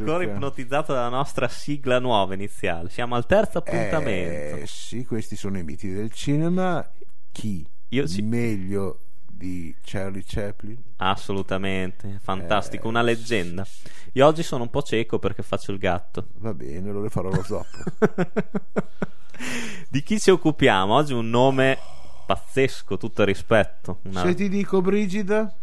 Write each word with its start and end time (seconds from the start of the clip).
ancora 0.00 0.24
ipnotizzato 0.24 0.92
dalla 0.92 1.08
nostra 1.08 1.48
sigla 1.48 1.98
nuova 1.98 2.34
iniziale. 2.34 2.90
Siamo 2.90 3.14
al 3.14 3.26
terzo 3.26 3.58
appuntamento. 3.58 4.56
Eh, 4.56 4.64
sì, 4.66 5.04
questi 5.04 5.36
sono 5.36 5.58
i 5.58 5.62
miti 5.64 5.88
del 5.92 6.10
cinema. 6.12 6.88
Chi? 7.32 7.66
Io 7.88 8.06
sì. 8.06 8.22
Meglio 8.22 8.98
di 9.30 9.74
Charlie 9.82 10.22
Chaplin? 10.26 10.76
Assolutamente, 10.96 12.18
fantastico, 12.22 12.86
Eh, 12.86 12.88
una 12.88 13.02
leggenda. 13.02 13.66
Io 14.12 14.26
oggi 14.26 14.42
sono 14.42 14.64
un 14.64 14.70
po' 14.70 14.82
cieco 14.82 15.18
perché 15.18 15.42
faccio 15.42 15.72
il 15.72 15.78
gatto. 15.78 16.28
Va 16.34 16.52
bene, 16.52 16.90
allora 16.90 17.08
farò 17.08 17.30
lo 17.30 17.42
zoppo. 17.42 17.78
Di 19.88 20.02
chi 20.02 20.20
ci 20.20 20.30
occupiamo? 20.30 20.94
Oggi 20.94 21.12
un 21.14 21.30
nome 21.30 21.78
pazzesco, 22.26 22.96
tutto 22.96 23.24
rispetto. 23.24 24.00
Una- 24.04 24.22
Se 24.22 24.34
ti 24.34 24.48
dico 24.48 24.80
Brigida, 24.80 25.54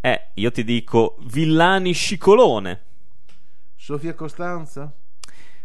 Eh, 0.00 0.30
io 0.34 0.50
ti 0.50 0.62
dico 0.64 1.16
Villani 1.22 1.92
Scicolone. 1.92 2.82
Sofia 3.84 4.14
Costanza, 4.14 4.90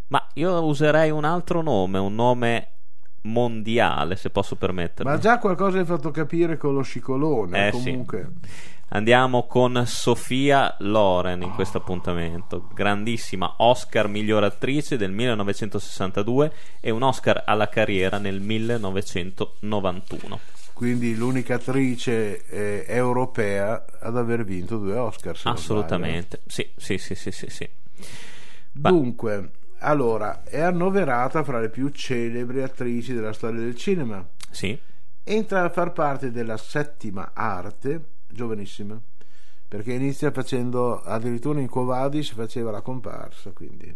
Ma 0.07 0.21
io 0.33 0.61
userei 0.65 1.09
un 1.09 1.23
altro 1.23 1.61
nome, 1.61 1.99
un 1.99 2.15
nome 2.15 2.71
mondiale, 3.21 4.17
se 4.17 4.29
posso 4.29 4.57
permettermi. 4.57 5.09
ma 5.09 5.17
già 5.17 5.39
qualcosa 5.39 5.79
hai 5.79 5.85
fatto 5.85 6.11
capire 6.11 6.57
con 6.57 6.73
lo 6.73 6.81
scicolone. 6.81 7.67
Eh, 7.67 7.71
sì. 7.71 7.77
comunque, 7.81 8.31
Andiamo 8.89 9.47
con 9.47 9.83
Sofia 9.85 10.75
Loren 10.79 11.43
in 11.43 11.51
questo 11.51 11.77
appuntamento, 11.77 12.67
grandissima 12.73 13.53
Oscar 13.59 14.09
miglior 14.09 14.43
attrice 14.43 14.97
del 14.97 15.11
1962 15.11 16.51
e 16.81 16.89
un 16.89 17.03
Oscar 17.03 17.43
alla 17.45 17.69
carriera 17.69 18.17
nel 18.17 18.41
1991. 18.41 20.39
quindi 20.73 21.15
l'unica 21.15 21.55
attrice 21.55 22.43
eh, 22.47 22.83
europea 22.85 23.85
ad 24.01 24.17
aver 24.17 24.43
vinto 24.43 24.77
due 24.77 24.97
Oscar. 24.97 25.39
Assolutamente, 25.43 26.41
sì, 26.47 26.69
sì, 26.75 26.97
sì, 26.97 27.15
sì, 27.15 27.31
sì, 27.31 27.49
sì. 27.49 27.69
Dunque, 28.71 29.51
allora, 29.79 30.43
è 30.43 30.59
annoverata 30.59 31.43
fra 31.43 31.59
le 31.59 31.69
più 31.69 31.89
celebri 31.89 32.61
attrici 32.61 33.13
della 33.13 33.33
storia 33.33 33.59
del 33.61 33.75
cinema. 33.75 34.27
Sì, 34.49 34.77
Entra 35.23 35.63
a 35.63 35.69
far 35.69 35.93
parte 35.93 36.31
della 36.31 36.57
settima 36.57 37.33
arte, 37.35 38.13
giovanissima, 38.27 38.99
perché 39.67 39.93
inizia 39.93 40.31
facendo 40.31 41.01
addirittura 41.03 41.59
in 41.59 41.69
Quo 41.69 41.83
Vadis 41.83 42.31
faceva 42.31 42.71
la 42.71 42.81
comparsa, 42.81 43.51
quindi 43.51 43.95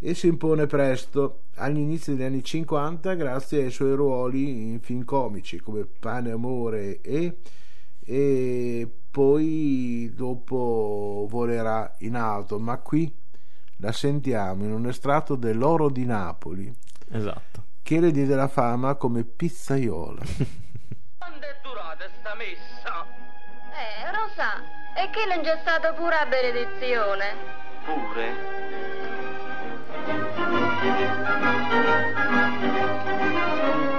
e 0.00 0.14
si 0.14 0.28
impone 0.28 0.66
presto 0.66 1.42
agli 1.56 1.78
inizi 1.78 2.14
degli 2.14 2.22
anni 2.24 2.42
50 2.42 3.14
grazie 3.14 3.64
ai 3.64 3.70
suoi 3.70 3.94
ruoli 3.94 4.70
in 4.70 4.80
film 4.80 5.04
comici 5.04 5.58
come 5.58 5.84
Pane, 5.84 6.30
Amore 6.30 7.00
e, 7.02 7.38
e 8.10 8.90
poi 9.10 10.10
dopo 10.14 11.26
volerà 11.28 11.94
in 11.98 12.16
alto, 12.16 12.58
ma 12.58 12.78
qui 12.78 13.14
la 13.80 13.92
sentiamo 13.92 14.64
in 14.64 14.72
un 14.72 14.86
estratto 14.86 15.34
dell'Oro 15.34 15.90
di 15.90 16.06
Napoli 16.06 16.74
esatto. 17.10 17.64
che 17.82 18.00
le 18.00 18.10
diede 18.10 18.34
la 18.34 18.48
fama 18.48 18.94
come 18.94 19.24
pizzaiola. 19.24 20.22
Quando 21.18 21.46
è 21.46 21.56
durata 21.62 22.08
sta 22.18 22.34
messa? 22.34 23.04
Eh, 23.76 24.10
Rosa, 24.10 24.62
e 24.96 25.10
che 25.10 25.26
non 25.26 25.44
c'è 25.44 25.58
stata 25.60 25.92
pure 25.92 26.14
la 26.14 26.24
benedizione? 26.24 27.34
Pure. 27.84 28.56
Eh, 33.92 33.96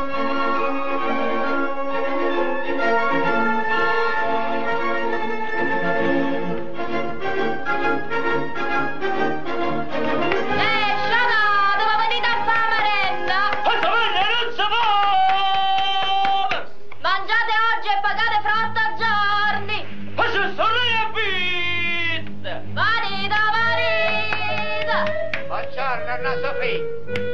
Buongiorno, 26.20 26.48
Sofì. 26.48 26.84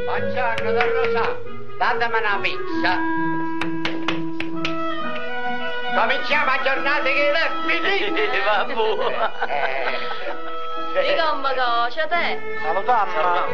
Buongiorno, 0.05 0.71
Don 0.71 0.89
Rosà. 0.93 1.35
Datemi 1.79 2.17
una 2.19 2.39
pizza. 2.39 2.97
Cominciamo 5.99 6.51
a 6.51 6.59
giornata 6.61 7.03
che 7.03 7.31
è 7.31 7.49
finita. 7.65 8.65
Vabbè. 8.67 9.53
Eh, 10.93 11.09
Dica 11.09 11.31
un 11.31 11.41
bagocio, 11.41 12.07
te. 12.07 12.57
Salutamma. 12.61 13.45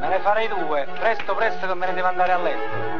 Me 0.00 0.08
ne 0.08 0.18
farei 0.18 0.48
due. 0.48 0.88
Presto, 0.98 1.34
presto 1.36 1.66
che 1.68 1.74
me 1.74 1.86
ne 1.86 1.94
devo 1.94 2.08
andare 2.08 2.32
a 2.32 2.38
letto. 2.38 2.96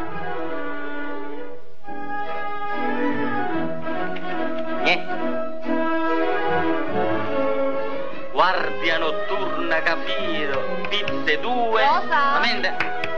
Guardia 8.37 8.99
notturna 8.99 9.81
Cafiero, 9.81 10.76
pizze 11.27 11.41
due. 11.41 11.83
Rosa? 11.83 12.37
Amende. 12.37 12.77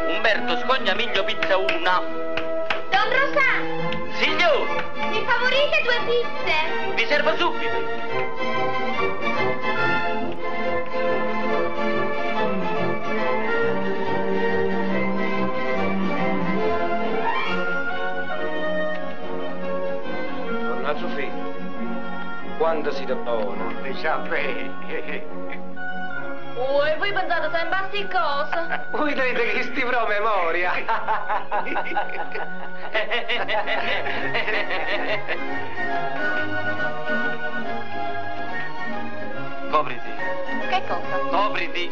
Umberto 0.08 0.58
Scogna 0.60 0.94
Miglio 0.94 1.24
pizza 1.24 1.58
una. 1.58 2.00
Don 2.88 3.08
Rosa, 3.10 4.16
Signor, 4.16 4.66
mi 5.10 5.22
favorite 5.26 5.82
due 5.82 5.98
pizze? 6.06 6.94
vi 6.94 7.06
servo 7.06 7.36
subito. 7.36 8.86
Donna 20.56 20.96
Sofì, 20.96 21.30
quando 22.56 22.90
si 22.92 23.04
buono. 23.04 23.72
diciamo, 23.82 24.24
eh, 26.58 26.92
Ui, 26.92 26.96
voi 26.98 27.12
pensate 27.12 27.50
sempre 27.56 27.78
a 27.78 27.84
sti 27.88 28.08
cose? 28.08 28.86
Voi 28.90 29.14
dite 29.14 29.52
che 29.52 29.62
sti 29.62 29.84
pro 29.84 30.06
memoria. 30.06 30.72
Copriti, 39.70 40.10
Che 40.68 40.82
cosa? 40.88 41.18
copriti. 41.30 41.90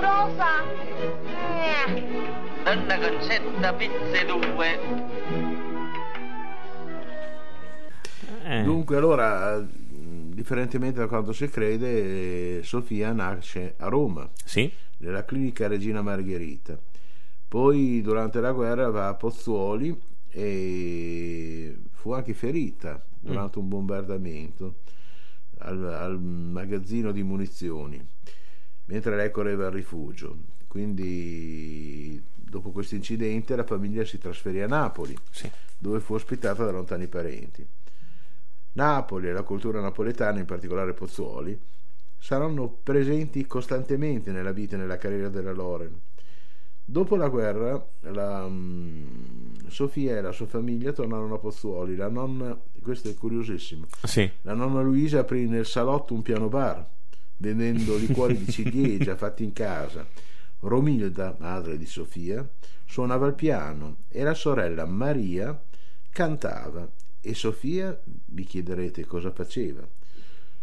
Rosa. 0.00 0.62
Eh. 1.58 2.02
Donna 2.62 2.98
Concetta 2.98 3.72
pizze 3.72 4.24
due. 4.24 4.80
Eh, 8.44 8.62
Dunque, 8.62 8.96
allora, 8.96 9.60
differentemente 10.34 11.00
da 11.00 11.06
quanto 11.06 11.32
si 11.32 11.48
crede, 11.48 12.58
eh, 12.58 12.62
Sofia 12.62 13.12
nasce 13.12 13.74
a 13.78 13.88
Roma, 13.88 14.30
sì, 14.44 14.70
nella 14.98 15.24
clinica 15.24 15.68
Regina 15.68 16.02
Margherita. 16.02 16.78
Poi, 17.48 18.00
durante 18.00 18.40
la 18.40 18.52
guerra, 18.52 18.90
va 18.90 19.08
a 19.08 19.14
Pozzuoli 19.14 20.00
e 20.30 21.76
fu 21.90 22.12
anche 22.12 22.32
ferita 22.32 23.04
durante 23.20 23.58
un 23.58 23.68
bombardamento 23.68 24.80
al, 25.58 25.84
al 25.84 26.20
magazzino 26.20 27.12
di 27.12 27.22
munizioni, 27.22 28.04
mentre 28.86 29.16
lei 29.16 29.30
correva 29.30 29.66
al 29.66 29.72
rifugio. 29.72 30.36
Quindi, 30.66 32.22
dopo 32.34 32.70
questo 32.70 32.94
incidente, 32.94 33.54
la 33.54 33.64
famiglia 33.64 34.04
si 34.04 34.16
trasferì 34.18 34.62
a 34.62 34.66
Napoli 34.66 35.14
sì. 35.30 35.50
dove 35.76 36.00
fu 36.00 36.14
ospitata 36.14 36.64
da 36.64 36.70
lontani 36.70 37.06
parenti. 37.06 37.66
Napoli 38.72 39.28
e 39.28 39.32
la 39.32 39.42
cultura 39.42 39.80
napoletana, 39.80 40.38
in 40.38 40.46
particolare 40.46 40.94
Pozzuoli, 40.94 41.58
saranno 42.18 42.68
presenti 42.68 43.46
costantemente 43.46 44.30
nella 44.30 44.52
vita 44.52 44.76
e 44.76 44.78
nella 44.78 44.96
carriera 44.96 45.28
della 45.28 45.52
Loren. 45.52 46.00
Dopo 46.84 47.16
la 47.16 47.28
guerra, 47.28 47.84
la, 48.00 48.46
mm, 48.48 49.66
Sofia 49.68 50.16
e 50.16 50.20
la 50.20 50.32
sua 50.32 50.46
famiglia 50.46 50.92
tornarono 50.92 51.34
a 51.34 51.38
Pozzuoli. 51.38 51.96
La 51.96 52.08
nonna, 52.08 52.58
questo 52.82 53.08
è 53.08 53.14
curiosissimo, 53.14 53.86
Sì, 54.02 54.30
la 54.42 54.54
nonna 54.54 54.82
Luisa 54.82 55.20
aprì 55.20 55.46
nel 55.46 55.66
salotto 55.66 56.12
un 56.14 56.22
piano 56.22 56.48
bar, 56.48 56.86
vendendo 57.36 57.96
liquori 57.96 58.36
di 58.36 58.50
ciliegia 58.50 59.16
fatti 59.16 59.44
in 59.44 59.52
casa. 59.52 60.06
Romilda, 60.60 61.36
madre 61.38 61.76
di 61.76 61.86
Sofia, 61.86 62.48
suonava 62.84 63.26
il 63.26 63.34
piano 63.34 63.96
e 64.08 64.22
la 64.22 64.34
sorella 64.34 64.84
Maria 64.84 65.60
cantava. 66.10 66.88
E 67.24 67.34
Sofia, 67.34 67.96
vi 68.26 68.42
chiederete 68.42 69.06
cosa 69.06 69.30
faceva. 69.30 69.86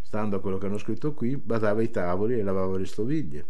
Stando 0.02 0.36
a 0.36 0.40
quello 0.40 0.58
che 0.58 0.66
hanno 0.66 0.76
scritto 0.76 1.14
qui, 1.14 1.36
badava 1.36 1.80
i 1.80 1.90
tavoli 1.90 2.38
e 2.38 2.42
lavava 2.42 2.76
le 2.76 2.84
stoviglie. 2.84 3.46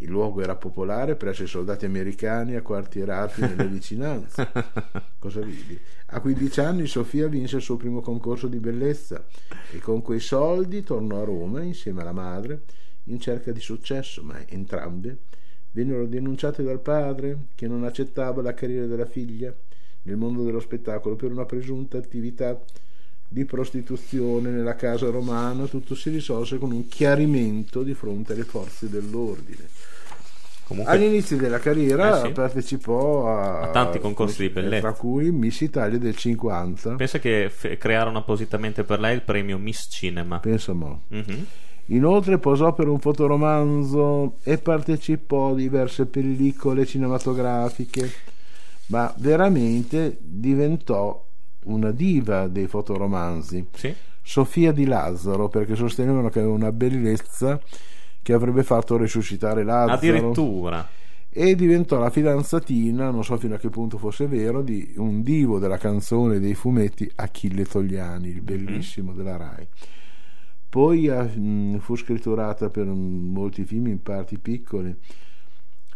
Il 0.00 0.08
luogo 0.08 0.42
era 0.42 0.56
popolare 0.56 1.14
presso 1.14 1.44
i 1.44 1.46
soldati 1.46 1.84
americani 1.84 2.56
acquartierati 2.56 3.42
nelle 3.42 3.66
vicinanze. 3.68 4.50
Cosa 5.20 5.40
vedi? 5.40 5.78
A 6.06 6.20
15 6.20 6.60
anni 6.60 6.86
Sofia 6.86 7.28
vinse 7.28 7.56
il 7.56 7.62
suo 7.62 7.76
primo 7.76 8.00
concorso 8.00 8.48
di 8.48 8.58
bellezza 8.58 9.24
e 9.72 9.78
con 9.78 10.02
quei 10.02 10.20
soldi 10.20 10.82
tornò 10.82 11.20
a 11.22 11.24
Roma 11.24 11.62
insieme 11.62 12.00
alla 12.00 12.12
madre 12.12 12.62
in 13.04 13.20
cerca 13.20 13.52
di 13.52 13.60
successo, 13.60 14.22
ma 14.24 14.46
entrambe 14.48 15.18
vennero 15.70 16.06
denunciate 16.06 16.64
dal 16.64 16.80
padre 16.80 17.46
che 17.54 17.68
non 17.68 17.84
accettava 17.84 18.42
la 18.42 18.54
carriera 18.54 18.86
della 18.86 19.06
figlia 19.06 19.54
nel 20.02 20.16
mondo 20.16 20.42
dello 20.44 20.60
spettacolo 20.60 21.16
per 21.16 21.30
una 21.30 21.44
presunta 21.44 21.98
attività 21.98 22.58
di 23.30 23.44
prostituzione 23.44 24.50
nella 24.50 24.74
casa 24.74 25.10
romana. 25.10 25.66
Tutto 25.66 25.94
si 25.94 26.10
risolse 26.10 26.58
con 26.58 26.72
un 26.72 26.88
chiarimento 26.88 27.82
di 27.82 27.94
fronte 27.94 28.32
alle 28.32 28.44
forze 28.44 28.88
dell'ordine. 28.88 29.68
Comunque, 30.64 30.92
All'inizio 30.92 31.36
della 31.38 31.58
carriera 31.60 32.22
Eh 32.22 32.26
sì. 32.26 32.32
partecipò 32.32 33.26
a, 33.28 33.60
A 33.62 33.70
tanti 33.70 33.98
concorsi 34.00 34.42
di 34.42 34.48
bellezza. 34.50 34.80
tra 34.88 34.92
cui 34.92 35.30
Miss 35.30 35.60
Italia 35.62 35.98
del 35.98 36.14
50. 36.14 36.94
pensa 36.96 37.18
che 37.18 37.48
f- 37.48 37.76
crearono 37.78 38.18
appositamente 38.18 38.84
per 38.84 39.00
lei 39.00 39.14
il 39.14 39.22
premio 39.22 39.56
Miss 39.56 39.88
Cinema. 39.90 40.38
Pensa 40.40 40.74
mo'. 40.74 41.02
Mhm. 41.08 41.46
Inoltre 41.86 42.36
posò 42.38 42.74
per 42.74 42.86
un 42.86 42.98
fotoromanzo 42.98 44.36
e 44.42 44.58
partecipò 44.58 45.52
a 45.52 45.54
diverse 45.54 46.04
pellicole 46.04 46.84
cinematografiche, 46.84 48.10
ma 48.88 49.12
veramente 49.18 50.18
diventò 50.20 51.24
una 51.64 51.90
diva 51.90 52.48
dei 52.48 52.66
fotoromanzi. 52.66 53.66
Sì? 53.72 53.94
Sofia 54.22 54.72
di 54.72 54.84
Lazzaro, 54.84 55.48
perché 55.48 55.74
sostenevano 55.74 56.28
che 56.28 56.40
aveva 56.40 56.54
una 56.54 56.72
bellezza 56.72 57.60
che 58.22 58.32
avrebbe 58.32 58.62
fatto 58.62 58.96
risuscitare 58.96 59.64
Lazzaro. 59.64 59.92
Addirittura. 59.92 60.88
E 61.30 61.54
diventò 61.54 61.98
la 61.98 62.10
fidanzatina, 62.10 63.10
non 63.10 63.22
so 63.22 63.36
fino 63.36 63.54
a 63.54 63.58
che 63.58 63.68
punto 63.68 63.96
fosse 63.96 64.26
vero, 64.26 64.62
di 64.62 64.94
un 64.96 65.22
divo 65.22 65.58
della 65.58 65.78
canzone 65.78 66.36
e 66.36 66.40
dei 66.40 66.54
fumetti 66.54 67.10
Achille 67.14 67.64
Togliani, 67.64 68.28
il 68.28 68.40
bellissimo 68.40 69.12
della 69.12 69.36
Rai. 69.36 69.66
Poi 70.68 71.08
ah, 71.08 71.22
mh, 71.22 71.78
fu 71.78 71.96
scritturata 71.96 72.68
per 72.70 72.86
molti 72.86 73.64
film 73.64 73.86
in 73.86 74.02
parti 74.02 74.38
piccole. 74.38 74.98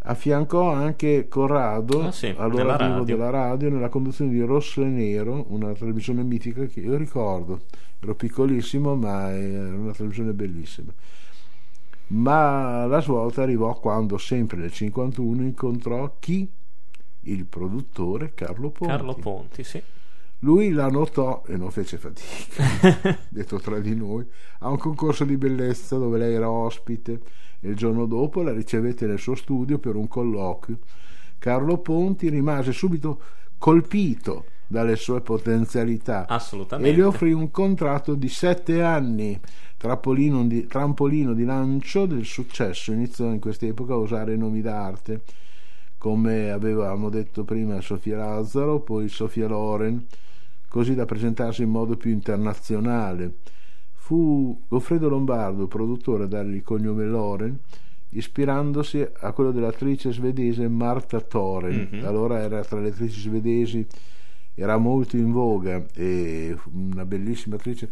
Affiancò 0.04 0.72
anche 0.72 1.26
Corrado, 1.28 2.06
Ah, 2.06 2.10
sì, 2.12 2.32
radio. 2.36 3.04
della 3.04 3.30
radio, 3.30 3.70
nella 3.70 3.88
conduzione 3.88 4.30
di 4.32 4.40
Rosso 4.40 4.82
e 4.82 4.86
Nero, 4.86 5.44
una 5.48 5.72
televisione 5.74 6.22
mitica 6.24 6.64
che 6.66 6.80
io 6.80 6.96
ricordo. 6.96 7.62
Ero 8.00 8.14
piccolissimo, 8.16 8.96
ma 8.96 9.30
era 9.30 9.76
una 9.76 9.92
televisione 9.92 10.32
bellissima. 10.32 10.92
Ma 12.08 12.84
la 12.86 13.00
svolta 13.00 13.42
arrivò 13.42 13.78
quando, 13.78 14.18
sempre 14.18 14.58
nel 14.58 14.72
51, 14.72 15.42
incontrò 15.42 16.16
chi? 16.18 16.50
Il 17.24 17.44
produttore 17.46 18.32
Carlo 18.34 18.70
Ponti. 18.70 18.92
Carlo 18.92 19.14
Ponti, 19.14 19.62
sì. 19.64 19.80
Lui 20.40 20.72
la 20.72 20.88
notò 20.88 21.44
e 21.46 21.56
non 21.56 21.70
fece 21.70 21.96
fatica, 21.98 23.16
detto 23.30 23.60
tra 23.60 23.78
di 23.78 23.94
noi, 23.94 24.26
a 24.58 24.68
un 24.68 24.76
concorso 24.76 25.24
di 25.24 25.36
bellezza 25.36 25.96
dove 25.96 26.18
lei 26.18 26.34
era 26.34 26.50
ospite 26.50 27.20
e 27.64 27.70
il 27.70 27.76
giorno 27.76 28.06
dopo 28.06 28.42
la 28.42 28.52
ricevette 28.52 29.06
nel 29.06 29.20
suo 29.20 29.36
studio 29.36 29.78
per 29.78 29.94
un 29.94 30.08
colloquio. 30.08 30.78
Carlo 31.38 31.78
Ponti 31.78 32.28
rimase 32.28 32.72
subito 32.72 33.20
colpito 33.56 34.44
dalle 34.66 34.96
sue 34.96 35.20
potenzialità 35.20 36.26
e 36.88 36.96
le 36.96 37.02
offrì 37.04 37.32
un 37.32 37.50
contratto 37.50 38.14
di 38.14 38.28
sette 38.28 38.82
anni, 38.82 39.38
trampolino 39.76 40.44
di, 40.46 40.66
trampolino 40.66 41.34
di 41.34 41.44
lancio 41.44 42.06
del 42.06 42.24
successo. 42.24 42.90
Iniziò 42.90 43.26
in 43.26 43.38
quest'epoca 43.38 43.92
a 43.92 43.98
usare 43.98 44.34
nomi 44.34 44.60
d'arte, 44.60 45.22
come 45.98 46.50
avevamo 46.50 47.10
detto 47.10 47.44
prima 47.44 47.80
Sofia 47.80 48.16
Lazzaro, 48.16 48.80
poi 48.80 49.08
Sofia 49.08 49.46
Loren, 49.46 50.04
così 50.68 50.94
da 50.94 51.04
presentarsi 51.04 51.62
in 51.62 51.70
modo 51.70 51.96
più 51.96 52.10
internazionale. 52.10 53.34
Fu 54.12 54.64
Goffredo 54.68 55.08
Lombardo, 55.08 55.66
produttore, 55.66 56.24
a 56.24 56.26
dargli 56.26 56.56
il 56.56 56.62
cognome 56.62 57.06
Loren, 57.06 57.58
ispirandosi 58.10 59.08
a 59.20 59.32
quello 59.32 59.52
dell'attrice 59.52 60.12
svedese 60.12 60.68
Marta 60.68 61.18
Thoren. 61.22 61.88
Mhm. 61.90 62.04
Allora 62.04 62.38
era 62.40 62.62
tra 62.62 62.78
le 62.78 62.90
attrici 62.90 63.20
svedesi, 63.20 63.86
era 64.54 64.76
molto 64.76 65.16
in 65.16 65.32
voga 65.32 65.82
e 65.94 66.54
una 66.74 67.06
bellissima 67.06 67.56
attrice. 67.56 67.90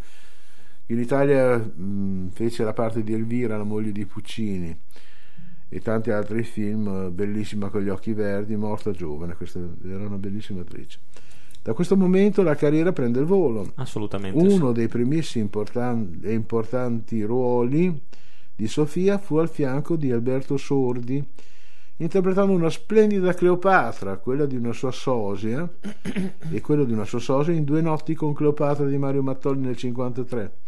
In 0.88 0.98
Italia 0.98 1.56
mh, 1.56 2.32
fece 2.32 2.64
la 2.64 2.74
parte 2.74 3.02
di 3.02 3.14
Elvira, 3.14 3.56
la 3.56 3.64
moglie 3.64 3.90
di 3.90 4.04
Puccini 4.04 4.78
e 5.70 5.80
tanti 5.80 6.10
altri 6.10 6.42
film, 6.42 7.14
bellissima 7.14 7.70
con 7.70 7.80
gli 7.80 7.88
occhi 7.88 8.12
verdi, 8.12 8.56
morta 8.56 8.90
giovane, 8.90 9.36
questa 9.36 9.58
era 9.86 10.04
una 10.04 10.18
bellissima 10.18 10.60
attrice. 10.60 10.98
Da 11.62 11.74
questo 11.74 11.94
momento 11.94 12.42
la 12.42 12.54
carriera 12.54 12.92
prende 12.92 13.20
il 13.20 13.26
volo. 13.26 13.72
Assolutamente. 13.74 14.38
Uno 14.38 14.68
sì. 14.68 14.72
dei 14.72 14.88
primissimi 14.88 15.44
importan- 15.44 16.20
e 16.22 16.32
importanti 16.32 17.22
ruoli 17.22 18.02
di 18.54 18.66
Sofia 18.66 19.18
fu 19.18 19.36
al 19.36 19.50
fianco 19.50 19.96
di 19.96 20.10
Alberto 20.10 20.56
Sordi, 20.56 21.22
interpretando 21.96 22.52
una 22.52 22.70
splendida 22.70 23.34
Cleopatra, 23.34 24.16
quella 24.16 24.46
di 24.46 24.56
una 24.56 24.72
sua 24.72 24.90
sosia, 24.90 25.68
e 26.50 26.60
quello 26.62 26.84
di 26.84 26.92
una 26.92 27.04
sua 27.04 27.20
sosia 27.20 27.52
in 27.52 27.64
Due 27.64 27.82
notti 27.82 28.14
con 28.14 28.32
Cleopatra 28.32 28.86
di 28.86 28.96
Mario 28.96 29.22
Mattoli 29.22 29.60
nel 29.60 29.76
1953. 29.80 30.58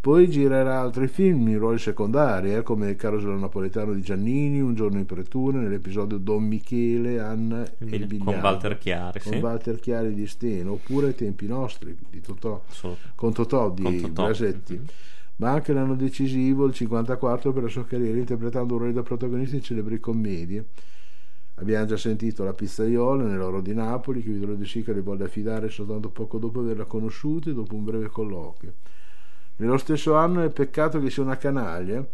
Poi 0.00 0.30
girerà 0.30 0.80
altri 0.80 1.08
film 1.08 1.48
in 1.48 1.58
ruoli 1.58 1.78
secondari, 1.78 2.54
eh, 2.54 2.62
come 2.62 2.90
Il 2.90 2.96
carosello 2.96 3.36
napoletano 3.36 3.92
di 3.92 4.00
Giannini, 4.00 4.60
Un 4.60 4.74
giorno 4.74 4.98
in 4.98 5.06
pretura, 5.06 5.58
nell'episodio 5.58 6.18
Don 6.18 6.44
Michele, 6.44 7.18
Anna 7.18 7.64
e 7.64 7.74
il 7.80 7.98
con 7.98 8.06
Bigliardo, 8.06 8.46
Walter 8.46 8.78
Chiari, 8.78 9.20
con 9.20 9.32
sì. 9.32 9.38
Walter 9.38 9.80
Chiari 9.80 10.14
di 10.14 10.26
Steno, 10.28 10.72
oppure 10.72 11.14
Tempi 11.14 11.46
nostri 11.46 11.96
di 12.08 12.20
Totò 12.20 12.62
con 13.16 13.32
Totò 13.32 13.70
di 13.70 13.82
Con 13.82 14.00
Totò. 14.00 14.24
Brasetti, 14.24 14.74
Mhm. 14.74 14.84
ma 15.36 15.50
anche 15.50 15.72
l'anno 15.72 15.96
decisivo, 15.96 16.64
il 16.64 16.72
54, 16.74 17.52
per 17.52 17.64
la 17.64 17.68
sua 17.68 17.84
carriera, 17.84 18.16
interpretando 18.18 18.74
un 18.74 18.78
ruolo 18.78 18.94
da 18.94 19.02
protagonista 19.02 19.56
in 19.56 19.62
celebri 19.62 19.98
commedie. 19.98 20.64
Abbiamo 21.56 21.86
già 21.86 21.96
sentito 21.96 22.44
La 22.44 22.52
pizzaiola 22.52 23.24
nell'Oro 23.24 23.60
di 23.60 23.74
Napoli, 23.74 24.22
che 24.22 24.30
Vittorio 24.30 24.54
De 24.54 24.64
Sica 24.64 24.92
le 24.92 25.00
volle 25.00 25.24
affidare 25.24 25.68
soltanto 25.70 26.08
poco 26.08 26.38
dopo 26.38 26.60
averla 26.60 26.84
conosciuta 26.84 27.50
e 27.50 27.52
dopo 27.52 27.74
un 27.74 27.82
breve 27.82 28.06
colloquio. 28.06 28.74
Nello 29.60 29.78
stesso 29.78 30.14
anno 30.14 30.42
è 30.42 30.50
Peccato 30.50 31.00
che 31.00 31.10
sia 31.10 31.22
una 31.22 31.36
canaglia 31.36 32.04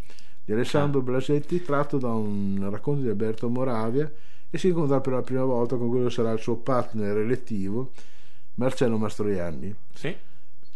di 0.45 0.53
Alessandro 0.53 1.01
Blasetti, 1.01 1.63
tratto 1.63 1.99
da 1.99 2.13
un 2.13 2.67
racconto 2.71 3.03
di 3.03 3.09
Alberto 3.09 3.49
Moravia, 3.49 4.11
e 4.51 4.59
si 4.59 4.69
incontra 4.69 5.01
per 5.01 5.15
la 5.15 5.23
prima 5.23 5.45
volta 5.45 5.77
con 5.77 5.89
quello 5.89 6.07
che 6.07 6.13
sarà 6.13 6.31
il 6.33 6.39
suo 6.41 6.57
partner 6.57 7.17
elettivo, 7.19 7.93
Marcello 8.55 8.99
Mastroianni. 8.99 9.75
Sì. 9.93 10.15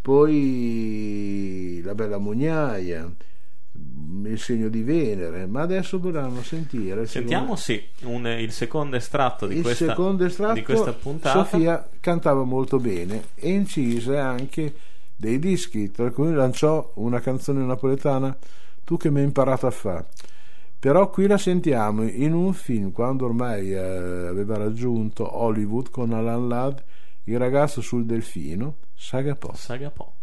Poi 0.03 1.81
La 1.85 1.95
bella 1.95 2.19
mognaia, 2.19 3.11
Il 4.25 4.39
segno 4.41 4.69
di 4.69 4.83
Venere, 4.83 5.47
ma 5.47 5.61
adesso 5.63 5.99
vorranno 6.01 6.43
sentire. 6.43 7.07
Sentiamo 7.07 7.55
sì, 7.57 7.81
un- 8.03 8.27
il 8.27 8.51
secondo 8.53 8.97
estratto 8.97 9.47
di 9.47 9.57
il 9.57 9.63
questa, 9.63 9.87
secondo 9.87 10.25
estratto, 10.25 10.55
di 10.55 10.63
questa 10.65 10.93
puntata. 10.93 11.45
Sofia 11.45 11.89
cantava 12.01 12.43
molto 12.43 12.79
bene 12.79 13.29
e 13.37 13.51
incise 13.51 14.19
anche 14.19 14.75
dei 15.19 15.39
dischi, 15.41 15.91
tra 15.91 16.11
cui 16.13 16.33
lanciò 16.33 16.93
una 16.95 17.21
canzone 17.21 17.65
napoletana, 17.65 18.37
Tu 18.85 18.97
che 18.97 19.11
mi 19.11 19.19
hai 19.19 19.25
imparato 19.25 19.67
a 19.67 19.71
fare. 19.71 20.09
Però 20.79 21.11
qui 21.11 21.27
la 21.27 21.37
sentiamo 21.37 22.05
in 22.05 22.33
un 22.33 22.55
film 22.55 22.93
quando 22.93 23.27
ormai 23.27 23.73
eh, 23.73 23.79
aveva 23.79 24.57
raggiunto 24.57 25.37
Hollywood 25.37 25.91
con 25.91 26.13
Alan 26.13 26.47
Ladd, 26.47 26.79
Il 27.25 27.37
ragazzo 27.37 27.83
sul 27.83 28.07
delfino, 28.07 28.77
Saga 28.95 29.35
Po. 29.35 29.53
Saga 29.55 29.91
Po. 29.91 30.18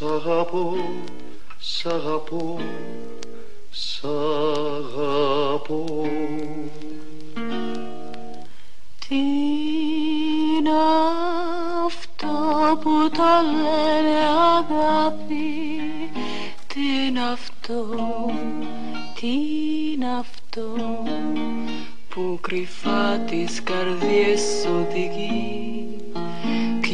Sarapo, 0.00 0.78
Sarapo, 1.58 2.58
Sarapo. 3.70 4.98
Ti 9.04 9.24
αυτό 11.86 12.34
που 12.82 13.10
το 13.10 13.32
λένε 13.60 14.18
αγάπη 14.58 15.44
Τι 16.66 16.80
είναι 17.06 17.22
αυτό, 17.32 17.86
τι 19.20 19.32
είναι 19.92 20.18
αυτό 20.18 20.66
Που 22.08 22.38
κρυφά 22.40 23.18
τις 23.26 23.62
καρδιές 23.62 24.66
οδηγεί 24.78 25.79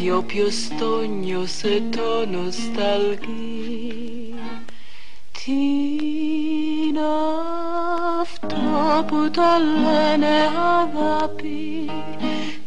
Κι 0.07 0.13
όποιος 0.13 0.69
το 0.79 1.01
νιώσε 1.01 1.83
το 1.91 2.27
νοσταλγεί 2.27 4.35
Τι 5.33 5.53
είναι 6.87 7.01
αυτό 8.21 9.05
που 9.07 9.31
το 9.31 9.43
λένε 9.83 10.27
αγάπη 10.81 11.91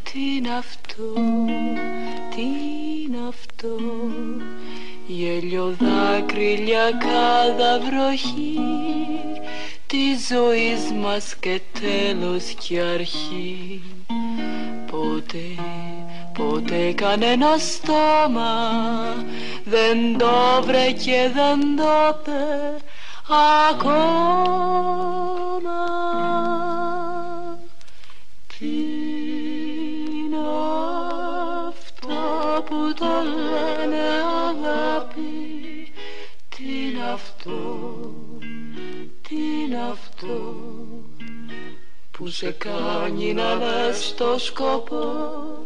Τι 0.03 0.35
είναι 0.35 0.57
αυτό, 0.57 1.13
τι 2.35 2.41
είναι 2.41 3.27
αυτό. 3.27 3.75
Γέλιο 5.07 5.75
δάκρυλια 5.79 6.91
κάδα 6.91 7.79
βροχή 7.79 8.59
Τη 9.87 10.15
ζωής 10.29 10.91
μας 10.91 11.35
και 11.35 11.61
τέλος 11.81 12.43
και 12.43 12.79
αρχή. 12.79 13.81
Ποτέ, 14.91 15.55
ποτέ 16.39 16.91
κανένα 16.91 17.57
στόμα 17.57 18.53
Δεν 19.63 20.17
το 20.17 20.63
βρε 20.65 20.91
και 20.91 21.31
δεν 21.33 21.75
το 21.75 22.19
πε 22.23 22.85
ακόμα. 23.59 23.89
Τι 28.57 28.67
είναι 30.15 30.37
αυτό 31.67 32.63
που 32.65 32.93
το 32.93 33.05
λένε 33.05 34.03
αγάπη. 34.49 35.93
Τι 36.49 36.63
είναι 36.63 37.11
αυτό, 37.13 37.97
τι 39.27 39.35
είναι 39.35 39.79
αυτό 39.91 40.55
που 42.11 42.27
σε 42.27 42.51
κάνει 42.51 43.33
να 43.33 43.55
λες 43.55 44.13
το 44.17 44.37
σκοπό 44.37 45.58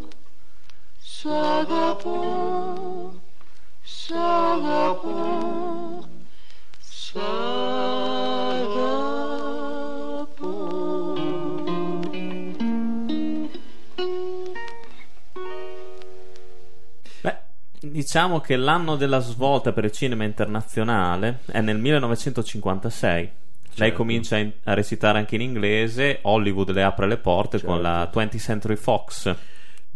Beh, 17.21 17.37
diciamo 17.79 18.41
che 18.41 18.57
l'anno 18.57 18.97
della 18.97 19.19
svolta 19.19 19.71
per 19.71 19.85
il 19.85 19.91
cinema 19.93 20.25
internazionale 20.25 21.39
è 21.45 21.61
nel 21.61 21.77
1956. 21.77 23.31
Certo. 23.63 23.81
Lei 23.81 23.93
comincia 23.93 24.45
a 24.65 24.73
recitare 24.73 25.19
anche 25.19 25.35
in 25.35 25.41
inglese, 25.41 26.19
Hollywood 26.23 26.71
le 26.71 26.83
apre 26.83 27.07
le 27.07 27.17
porte 27.17 27.59
certo. 27.59 27.71
con 27.71 27.81
la 27.81 28.09
certo. 28.11 28.19
20th 28.19 28.41
Century 28.41 28.75
Fox. 28.75 29.35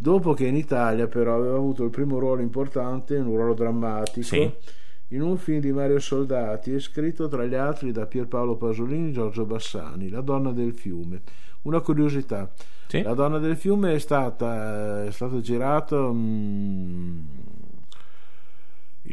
Dopo 0.00 0.32
che 0.32 0.46
in 0.46 0.54
Italia 0.54 1.08
però 1.08 1.34
aveva 1.34 1.56
avuto 1.56 1.82
il 1.82 1.90
primo 1.90 2.20
ruolo 2.20 2.40
importante, 2.40 3.16
un 3.16 3.34
ruolo 3.34 3.52
drammatico, 3.54 4.22
Sì. 4.26 4.48
in 5.08 5.22
un 5.22 5.36
film 5.38 5.58
di 5.58 5.72
Mario 5.72 5.98
Soldati 5.98 6.72
e 6.72 6.78
scritto 6.78 7.26
tra 7.26 7.44
gli 7.44 7.54
altri 7.56 7.90
da 7.90 8.06
Pierpaolo 8.06 8.54
Pasolini 8.56 9.08
e 9.08 9.12
Giorgio 9.12 9.44
Bassani, 9.44 10.08
La 10.08 10.20
donna 10.20 10.52
del 10.52 10.72
fiume. 10.72 11.20
Una 11.62 11.80
curiosità, 11.80 12.48
Sì? 12.86 13.02
La 13.02 13.14
donna 13.14 13.38
del 13.38 13.56
fiume 13.56 13.94
è 13.94 13.98
stata 13.98 15.04
è 15.04 15.10
stato 15.10 15.40
girato 15.40 16.12
mm, 16.14 17.18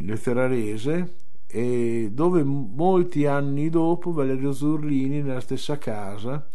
nel 0.02 0.18
Ferrarese 0.20 1.14
e 1.48 2.10
dove 2.14 2.44
molti 2.44 3.26
anni 3.26 3.70
dopo 3.70 4.12
Valerio 4.12 4.52
Zurlini 4.52 5.22
nella 5.24 5.40
stessa 5.42 5.78
casa 5.80 6.48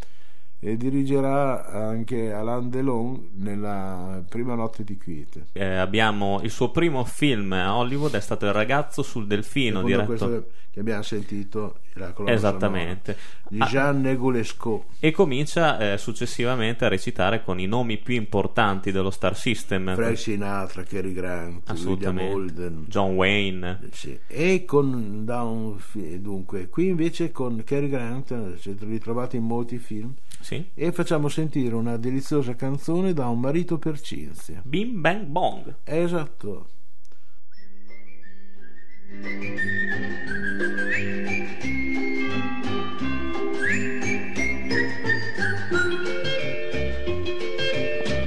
e 0.63 0.77
dirigerà 0.77 1.67
anche 1.71 2.33
Alain 2.33 2.69
Delon 2.69 3.31
nella 3.37 4.23
prima 4.29 4.55
notte 4.55 4.85
di 4.85 4.99
quiete. 4.99 5.47
Eh, 5.53 5.65
abbiamo 5.65 6.41
il 6.43 6.51
suo 6.51 6.71
primo 6.71 7.03
film 7.05 7.53
a 7.53 7.75
Hollywood 7.75 8.15
è 8.15 8.21
stato 8.21 8.45
Il 8.45 8.53
ragazzo 8.53 9.03
sul 9.03 9.27
delfino, 9.27 9.83
diretto 9.83 10.05
questo 10.05 10.47
che 10.71 10.81
abbiamo 10.81 11.03
sentito 11.03 11.79
la 11.95 12.13
colonna 12.13 12.35
esattamente. 12.35 13.17
di 13.49 13.59
Ah, 13.61 13.67
Jean 13.67 14.01
Negulesco. 14.01 14.85
e 15.01 15.11
comincia 15.11 15.93
eh, 15.95 15.99
successivamente 15.99 16.85
a 16.85 16.89
recitare 16.89 17.43
con 17.43 17.59
i 17.59 17.67
nomi 17.67 17.99
più 17.99 18.15
importanti 18.15 18.93
dello 18.93 19.11
Star 19.11 19.37
System. 19.37 19.95
Frank 19.95 20.17
Sinatra, 20.19 20.83
Cary 20.85 21.13
Grant, 21.13 21.69
William. 21.85 22.19
Holden. 22.19 22.85
John 22.89 23.15
Wayne. 23.15 23.81
Sì. 23.93 24.19
E 24.27 24.65
con 24.65 25.77
fi- 25.79 26.21
dunque, 26.21 26.69
qui 26.69 26.89
invece 26.89 27.33
con 27.33 27.63
Cary 27.65 27.89
Grant 27.89 28.31
eh, 28.31 28.59
siete 28.59 28.85
ritrovati 28.85 29.37
in 29.37 29.45
molti 29.45 29.79
film 29.79 30.13
Sì. 30.41 30.65
e 30.75 30.93
facciamo 30.93 31.29
sentire 31.29 31.75
una 31.75 31.97
deliziosa 31.97 32.55
canzone 32.55 33.13
da 33.13 33.27
un 33.29 33.41
marito 33.41 33.79
per 33.79 34.01
Cinzia. 34.01 34.61
Bim 34.65 35.01
Bang 35.01 35.25
Bong. 35.27 35.75
Esatto. 35.85 36.69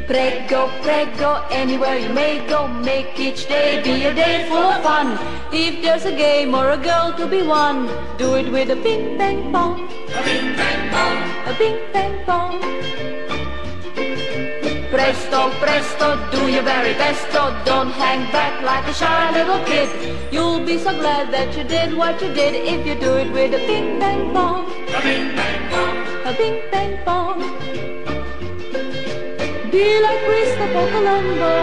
Prego, 0.05 0.69
prego, 0.81 1.45
anywhere 1.49 1.97
you 1.97 2.09
may 2.09 2.45
go, 2.47 2.67
make 2.67 3.17
each 3.17 3.47
day 3.47 3.81
be 3.81 4.03
a 4.03 4.13
day 4.13 4.45
full 4.49 4.57
of 4.57 4.83
fun. 4.83 5.17
If 5.53 5.81
there's 5.81 6.03
a 6.03 6.11
game 6.11 6.53
or 6.53 6.71
a 6.71 6.77
girl 6.77 7.13
to 7.17 7.27
be 7.27 7.41
won, 7.41 7.87
do 8.17 8.35
it 8.35 8.51
with 8.51 8.69
a 8.69 8.75
bing 8.75 9.17
bang 9.17 9.51
bong. 9.53 9.87
A 10.13 10.23
bing 10.23 10.55
bang 10.57 10.91
bong. 10.91 11.17
A 11.47 11.57
bing 11.57 11.79
bang 11.93 12.25
bong. 12.25 12.59
Presto, 14.93 15.50
presto, 15.59 16.07
do 16.29 16.51
your 16.51 16.62
very 16.62 16.93
best, 16.93 17.25
oh, 17.31 17.50
don't 17.65 17.89
hang 17.89 18.31
back 18.31 18.62
like 18.62 18.85
a 18.85 18.93
shy 18.93 19.31
little 19.31 19.57
kid. 19.65 19.89
You'll 20.31 20.63
be 20.63 20.77
so 20.77 20.91
glad 20.91 21.33
that 21.33 21.57
you 21.57 21.63
did 21.63 21.97
what 21.97 22.21
you 22.21 22.31
did 22.31 22.53
if 22.53 22.85
you 22.85 22.93
do 22.93 23.15
it 23.15 23.31
with 23.31 23.55
a 23.55 23.65
bing 23.65 23.97
bang 23.97 24.31
bong. 24.31 24.69
A 24.93 25.01
bing 25.01 25.35
bang 25.35 25.62
bong. 25.71 25.97
A 26.29 26.38
bing 26.38 26.62
bang 26.69 26.93
bong. 27.03 27.39
Be 29.71 30.00
like 30.00 30.21
Christopher 30.29 30.85
Colombo. 30.93 31.53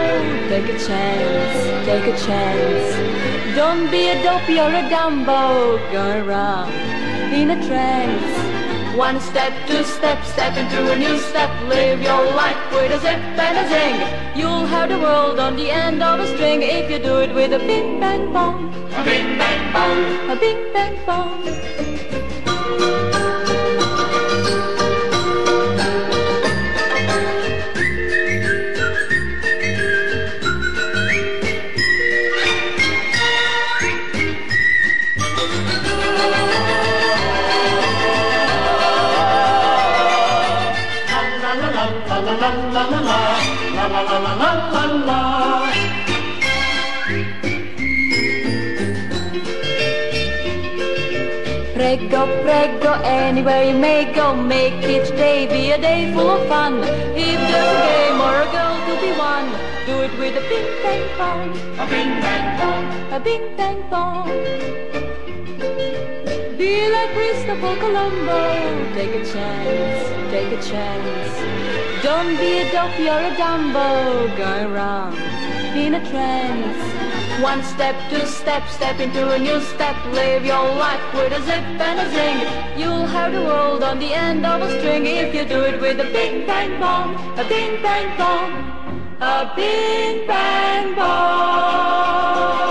Take 0.48 0.68
a 0.74 0.78
chance, 0.88 1.86
take 1.86 2.06
a 2.12 2.16
chance. 2.26 3.54
Don't 3.54 3.88
be 3.92 4.08
a 4.08 4.20
dopey 4.24 4.58
or 4.58 4.74
a 4.74 4.82
dumbo. 4.90 5.78
Go 5.92 6.26
around 6.26 6.72
in 7.32 7.52
a 7.52 7.66
trance. 7.68 8.39
One 8.96 9.20
step, 9.20 9.52
two 9.68 9.84
steps, 9.84 10.32
step 10.32 10.56
into 10.56 10.92
a 10.92 10.96
new 10.96 11.16
step. 11.18 11.50
Live 11.68 12.02
your 12.02 12.24
life 12.34 12.58
with 12.72 12.92
a 12.92 12.98
zip 12.98 13.20
and 13.38 13.56
a 13.56 13.68
zing. 13.68 14.38
You'll 14.38 14.66
have 14.66 14.88
the 14.88 14.98
world 14.98 15.38
on 15.38 15.56
the 15.56 15.70
end 15.70 16.02
of 16.02 16.18
a 16.20 16.26
string 16.34 16.62
if 16.62 16.90
you 16.90 16.98
do 16.98 17.18
it 17.20 17.34
with 17.34 17.52
a 17.52 17.58
bing 17.58 18.00
bang 18.00 18.32
bong. 18.32 18.68
A 18.94 19.04
bing 19.04 19.38
bang 19.38 19.72
bong. 19.72 20.30
A 20.30 20.36
bing 20.36 20.72
bang 20.72 20.98
bong. 21.06 21.89
Prego, 52.60 52.78
prego, 52.78 52.92
anywhere 53.04 53.64
you 53.64 53.74
may 53.74 54.12
go, 54.12 54.36
make 54.36 54.74
each 54.84 55.08
day 55.16 55.46
be 55.46 55.70
a 55.70 55.80
day 55.80 56.12
full 56.12 56.28
of 56.28 56.46
fun. 56.46 56.74
If 57.16 57.40
there's 57.48 57.70
a 57.72 57.80
game 57.88 58.20
or 58.20 58.36
a 58.36 58.48
girl 58.52 58.76
to 58.86 58.94
be 59.00 59.10
won, 59.16 59.48
do 59.86 59.94
it 60.04 60.12
with 60.18 60.36
a 60.36 60.44
bing 60.46 60.68
bang 60.82 61.04
bong. 61.16 61.48
A 61.80 61.86
bing 61.88 62.12
bang 62.20 62.48
bong. 62.60 63.12
A 63.16 63.18
bing 63.18 63.56
bang 63.56 63.80
bong. 63.88 64.28
Be 66.58 66.86
like 66.90 67.10
Christopher 67.16 67.76
Colombo, 67.80 68.92
take 68.92 69.14
a 69.14 69.24
chance, 69.24 70.30
take 70.30 70.52
a 70.52 70.62
chance. 70.62 72.02
Don't 72.02 72.36
be 72.36 72.58
a 72.58 72.70
dopey 72.72 73.08
or 73.08 73.20
a 73.20 73.34
dumbo, 73.40 74.36
go 74.36 74.70
around 74.70 75.16
in 75.74 75.94
a 75.94 76.10
trance. 76.10 76.99
One 77.42 77.62
step, 77.62 77.96
two 78.10 78.26
steps, 78.26 78.74
step 78.74 79.00
into 79.00 79.30
a 79.30 79.38
new 79.38 79.62
step. 79.62 79.96
Live 80.12 80.44
your 80.44 80.62
life 80.74 81.02
with 81.14 81.32
a 81.32 81.42
zip 81.42 81.64
and 81.88 81.98
a 81.98 82.10
zing. 82.10 82.78
You'll 82.78 83.06
have 83.06 83.32
the 83.32 83.40
world 83.40 83.82
on 83.82 83.98
the 83.98 84.12
end 84.12 84.44
of 84.44 84.60
a 84.60 84.78
string 84.78 85.06
if 85.06 85.34
you 85.34 85.46
do 85.46 85.62
it 85.64 85.80
with 85.80 86.00
a 86.00 86.04
bing 86.12 86.46
bang 86.46 86.78
bong, 86.78 87.14
a 87.38 87.44
bing 87.48 87.80
bang 87.80 88.18
bong, 88.18 88.52
a 89.22 89.52
bing 89.56 90.26
bang 90.26 90.94
ball. 90.94 92.69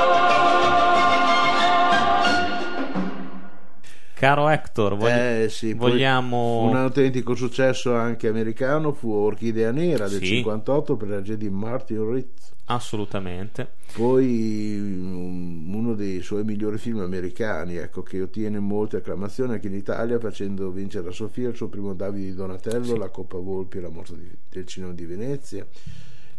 Caro 4.19 4.49
Hector, 4.49 4.97
vogli- 4.97 5.11
Eh, 5.11 5.47
sì, 5.49 5.73
vogliamo... 5.73 6.63
Un 6.63 6.75
autentico 6.75 7.35
successo 7.35 7.95
anche 7.95 8.27
americano 8.27 8.91
fu 8.91 9.09
Orchidea 9.11 9.71
Nera 9.71 10.09
del 10.09 10.19
Sì. 10.19 10.25
58 10.37 10.97
per 10.97 11.07
la 11.07 11.15
regia 11.15 11.35
di 11.35 11.49
Martin 11.49 12.11
Ritz. 12.11 12.51
Assolutamente. 12.65 13.75
Poi 13.93 14.77
um, 14.77 15.73
uno 15.73 15.93
dei 15.95 16.21
suoi 16.21 16.43
migliori 16.43 16.77
film 16.77 16.99
americani, 16.99 17.77
ecco, 17.77 18.03
che 18.03 18.21
ottiene 18.21 18.59
molte 18.59 18.97
acclamazioni 18.97 19.53
anche 19.53 19.67
in 19.67 19.73
Italia, 19.73 20.19
facendo 20.19 20.69
vincere 20.69 21.07
a 21.07 21.11
Sofia 21.11 21.47
il 21.47 21.55
suo 21.55 21.69
primo 21.69 21.93
Davide 21.93 22.25
di 22.27 22.35
Donatello, 22.35 22.95
la 22.97 23.07
Coppa 23.09 23.37
Volpi 23.37 23.77
e 23.77 23.81
la 23.81 23.89
mostra 23.89 24.17
di- 24.17 24.29
del 24.49 24.65
cinema 24.65 24.91
di 24.91 25.05
Venezia. 25.05 25.65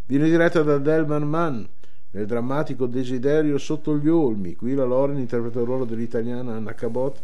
Viene 0.04 0.28
diretta 0.28 0.62
da 0.62 0.76
Delman 0.76 1.22
Mann 1.22 1.62
nel 2.10 2.26
drammatico 2.26 2.84
Desiderio 2.87 3.56
sotto 3.56 3.96
gli 3.96 4.08
olmi. 4.08 4.54
Qui 4.54 4.75
la 4.75 4.84
Loren 4.84 5.16
interpreta 5.18 5.60
il 5.60 5.64
ruolo 5.64 5.84
dell'italiana 5.87 6.54
Anna 6.56 6.75
Cabot 6.75 7.18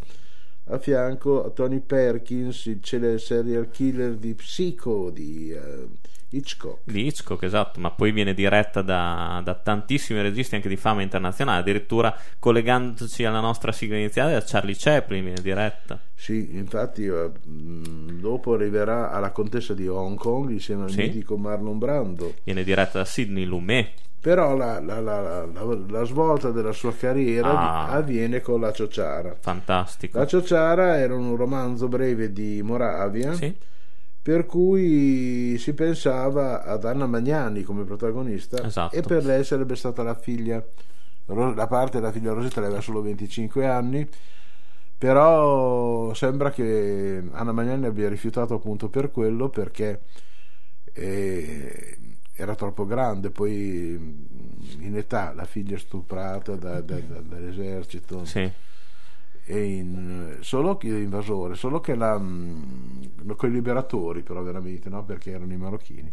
a 0.68 0.78
fianco 0.78 1.44
a 1.44 1.50
Tony 1.50 1.80
Perkins, 1.80 2.66
il 2.66 2.80
serial 3.18 3.70
killer 3.70 4.16
di 4.16 4.34
Psycho 4.34 5.10
di 5.10 5.50
eh, 5.50 5.86
Hitchcock. 6.30 6.80
Di 6.84 7.06
Hitchcock, 7.06 7.42
esatto, 7.44 7.80
ma 7.80 7.90
poi 7.90 8.10
viene 8.12 8.34
diretta 8.34 8.82
da, 8.82 9.40
da 9.44 9.54
tantissimi 9.54 10.20
registi 10.22 10.54
anche 10.56 10.68
di 10.68 10.76
fama 10.76 11.02
internazionale, 11.02 11.60
addirittura 11.60 12.14
collegandoci 12.38 13.24
alla 13.24 13.40
nostra 13.40 13.72
sigla 13.72 13.96
iniziale, 13.96 14.32
da 14.32 14.42
Charlie 14.44 14.74
Chaplin 14.76 15.22
viene 15.24 15.40
diretta. 15.40 16.00
Sì, 16.14 16.56
infatti 16.56 17.06
eh, 17.06 17.30
dopo 17.44 18.54
arriverà 18.54 19.10
alla 19.10 19.30
contessa 19.30 19.74
di 19.74 19.86
Hong 19.86 20.16
Kong 20.18 20.50
insieme 20.50 20.84
al 20.84 20.90
Sì. 20.90 21.02
mitico 21.02 21.36
Marlon 21.36 21.78
Brando. 21.78 22.34
Viene 22.44 22.64
diretta 22.64 22.98
da 22.98 23.04
Sidney 23.04 23.44
Lumet. 23.44 24.04
Però 24.18 24.56
la, 24.56 24.80
la- 24.80 25.00
la- 25.00 25.46
la- 25.46 26.04
svolta 26.04 26.50
della 26.50 26.72
sua 26.72 26.92
carriera 26.92 27.48
Ah. 27.48 27.86
avviene 27.90 28.40
con 28.40 28.60
La 28.60 28.72
Ciociara. 28.72 29.36
Fantastico. 29.38 30.18
La 30.18 30.26
Ciociara 30.26 30.98
era 30.98 31.14
un 31.14 31.36
romanzo 31.36 31.86
breve 31.86 32.32
di 32.32 32.60
Moravia 32.62 33.34
Sì, 33.34 33.54
per 34.26 34.44
cui 34.44 35.56
si 35.56 35.72
pensava 35.72 36.64
ad 36.64 36.84
Anna 36.84 37.06
Magnani 37.06 37.62
come 37.62 37.84
protagonista 37.84 38.60
Esatto. 38.66 38.92
e 38.96 39.00
per 39.00 39.24
lei 39.24 39.44
sarebbe 39.44 39.76
stata 39.76 40.02
la 40.02 40.16
figlia, 40.16 40.60
la 41.26 41.66
parte 41.68 42.00
della 42.00 42.10
figlia 42.10 42.32
Rosetta 42.32 42.58
aveva 42.58 42.80
solo 42.80 43.02
25 43.02 43.68
anni, 43.68 44.04
però 44.98 46.12
sembra 46.14 46.50
che 46.50 47.22
Anna 47.30 47.52
Magnani 47.52 47.86
abbia 47.86 48.08
rifiutato 48.08 48.54
appunto 48.54 48.88
per 48.88 49.12
quello 49.12 49.48
perché 49.48 50.00
eh, 50.92 51.96
era 52.32 52.56
troppo 52.56 52.84
grande, 52.84 53.30
poi 53.30 53.96
mh, 53.96 54.82
in 54.82 54.96
età 54.96 55.34
la 55.34 55.44
figlia 55.44 55.78
stuprata 55.78 56.56
da- 56.56 56.80
da- 56.80 56.98
da- 56.98 57.20
dall'esercito 57.20 58.24
sì. 58.24 58.50
E 59.48 59.64
in, 59.64 60.38
solo 60.40 60.76
che 60.76 60.88
invasore, 60.88 61.54
solo 61.54 61.80
che 61.80 61.94
la, 61.94 62.18
mh, 62.18 63.34
con 63.36 63.48
i 63.48 63.52
liberatori 63.52 64.22
però 64.22 64.42
veramente, 64.42 64.88
no? 64.88 65.04
perché 65.04 65.30
erano 65.30 65.52
i 65.52 65.56
marocchini. 65.56 66.12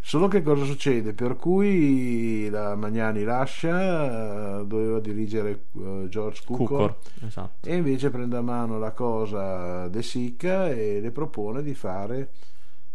Solo 0.00 0.28
che 0.28 0.40
cosa 0.42 0.64
succede? 0.64 1.14
Per 1.14 1.34
cui 1.34 2.48
la 2.48 2.76
Magnani 2.76 3.24
lascia, 3.24 4.60
eh, 4.60 4.64
doveva 4.64 5.00
dirigere 5.00 5.64
eh, 5.72 6.06
George 6.08 6.42
Cukor, 6.44 6.66
Cukor, 6.66 6.96
esatto. 7.26 7.68
e 7.68 7.74
invece 7.74 8.10
prende 8.10 8.36
a 8.36 8.40
mano 8.40 8.78
la 8.78 8.92
cosa 8.92 9.88
De 9.88 10.04
Sica 10.04 10.70
e 10.70 11.00
le 11.00 11.10
propone 11.10 11.60
di 11.64 11.74
fare 11.74 12.30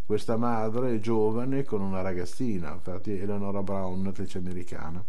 questa 0.06 0.38
madre 0.38 1.02
giovane 1.02 1.65
con 1.65 1.82
una 1.82 2.02
ragazzina, 2.02 2.71
infatti 2.71 3.19
Eleonora 3.19 3.62
Brown, 3.62 3.99
un'attrice 3.99 4.38
americana, 4.38 5.04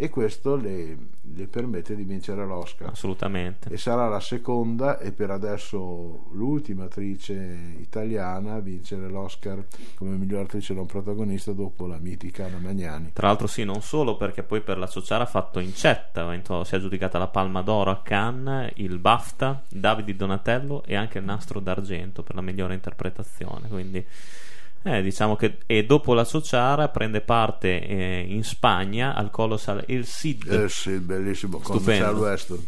e 0.00 0.10
questo 0.10 0.54
le, 0.54 0.96
le 1.34 1.46
permette 1.48 1.96
di 1.96 2.04
vincere 2.04 2.46
l'Oscar. 2.46 2.90
Assolutamente. 2.90 3.68
E 3.68 3.76
sarà 3.76 4.06
la 4.06 4.20
seconda 4.20 5.00
e 5.00 5.10
per 5.10 5.32
adesso 5.32 6.28
l'ultima 6.30 6.84
attrice 6.84 7.74
italiana 7.80 8.54
a 8.54 8.60
vincere 8.60 9.08
l'Oscar 9.08 9.66
come 9.96 10.16
miglior 10.16 10.44
attrice 10.44 10.72
non 10.72 10.86
protagonista 10.86 11.50
dopo 11.50 11.86
la 11.86 11.98
mitica 11.98 12.44
Anna 12.44 12.58
Magnani. 12.58 13.10
Tra 13.12 13.26
l'altro 13.26 13.48
sì, 13.48 13.64
non 13.64 13.82
solo 13.82 14.16
perché 14.16 14.44
poi 14.44 14.60
per 14.60 14.78
la 14.78 14.86
Ciociara 14.86 15.24
ha 15.24 15.26
fatto 15.26 15.58
incetta, 15.58 16.32
si 16.62 16.74
è 16.74 16.76
aggiudicata 16.76 17.18
la 17.18 17.26
Palma 17.26 17.62
d'Oro 17.62 17.90
a 17.90 18.00
Cannes, 18.00 18.74
il 18.76 18.98
BAFTA, 18.98 19.64
Davide 19.68 20.14
Donatello 20.14 20.84
e 20.84 20.94
anche 20.94 21.18
il 21.18 21.24
Nastro 21.24 21.58
d'Argento 21.58 22.22
per 22.22 22.36
la 22.36 22.40
migliore 22.40 22.74
interpretazione, 22.74 23.66
quindi 23.66 24.06
eh, 24.96 25.02
diciamo 25.02 25.36
che 25.36 25.58
e 25.66 25.84
dopo 25.84 26.14
la 26.14 26.24
Ciociara 26.24 26.88
prende 26.88 27.20
parte 27.20 27.86
eh, 27.86 28.24
in 28.28 28.42
Spagna 28.44 29.14
al 29.14 29.30
Colossal 29.30 29.84
Il 29.88 30.06
Cid, 30.06 30.50
Eh 30.50 30.68
sì, 30.68 30.98
bellissimo, 30.98 31.58
con 31.58 31.76
Stupendo. 31.76 32.04
Charles 32.04 32.20
Weston. 32.22 32.66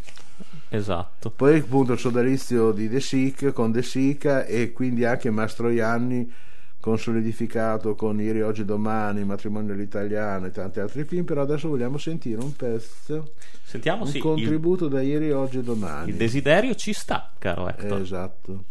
esatto. 0.69 1.31
Poi 1.31 1.59
appunto 1.59 1.93
il 1.93 1.99
sodalizio 1.99 2.73
di 2.73 2.89
De 2.89 3.01
Sica 3.01 3.53
con 3.53 3.73
De 3.73 3.83
Sica 3.83 4.45
e 4.45 4.73
quindi 4.73 5.05
anche 5.05 5.31
Mastroianni 5.31 6.33
consolidificato 6.81 7.95
con 7.95 8.19
Ieri, 8.21 8.41
Oggi, 8.41 8.65
Domani, 8.65 9.23
Matrimonio 9.25 9.75
all'Italiano 9.75 10.47
e 10.47 10.51
tanti 10.51 10.81
altri 10.81 11.05
film, 11.05 11.25
però 11.25 11.43
adesso 11.43 11.69
vogliamo 11.69 11.99
sentire 11.99 12.41
un 12.41 12.57
pezzo, 12.57 13.33
Sentiamo 13.63 14.05
un 14.05 14.09
sì, 14.09 14.17
il, 14.17 14.23
contributo 14.23 14.89
da 14.89 15.03
Ieri, 15.03 15.31
Oggi 15.31 15.59
e 15.59 15.63
Domani. 15.63 16.09
il 16.11 16.17
desiderio 16.17 16.75
ci 16.75 16.95
sta, 16.95 17.31
caro 17.39 17.69
Hector. 17.69 18.01
Esatto. 18.01 18.65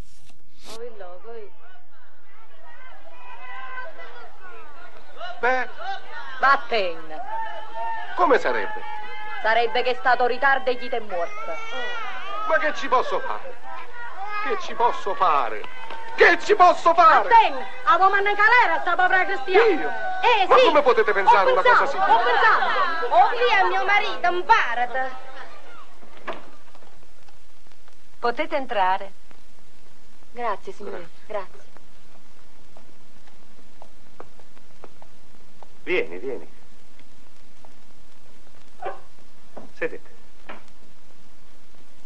Beh, 5.39 5.69
Vattene. 6.39 7.21
come 8.15 8.37
sarebbe? 8.39 8.81
Sarebbe 9.41 9.81
che 9.83 9.91
è 9.91 9.95
stato 9.95 10.25
ritardo 10.25 10.69
e 10.69 10.73
gli 10.75 10.89
è 10.89 10.99
morta. 10.99 11.55
Ma 12.47 12.57
che 12.57 12.73
ci 12.75 12.87
posso 12.89 13.19
fare? 13.21 13.55
Che 14.43 14.57
ci 14.59 14.73
posso 14.73 15.13
fare? 15.15 15.61
Che 16.15 16.39
ci 16.39 16.55
posso 16.55 16.93
fare? 16.93 17.29
Vattene, 17.29 17.65
a 17.85 17.97
domanda 17.97 18.31
calera 18.35 18.79
sta 18.81 18.95
povera 18.95 19.23
cristiana. 19.23 19.65
Io? 19.65 19.89
Eh 20.21 20.47
Ma 20.47 20.57
sì. 20.57 20.65
come 20.65 20.81
potete 20.81 21.13
pensare 21.13 21.49
Ho 21.49 21.53
una 21.53 21.61
pensato, 21.61 21.85
cosa 21.85 21.91
simile? 21.97 22.11
Ho 22.11 22.23
pensato. 22.23 23.05
Oh, 23.15 23.27
qui 23.29 23.55
è 23.57 23.63
mio 23.63 23.85
marito, 23.85 24.31
imparate. 24.31 25.11
Potete 28.19 28.55
entrare. 28.57 29.11
Grazie, 30.31 30.73
signore. 30.73 31.07
Grazie. 31.25 31.67
Vieni, 35.89 36.19
vieni. 36.19 36.47
Sedete. 39.73 40.09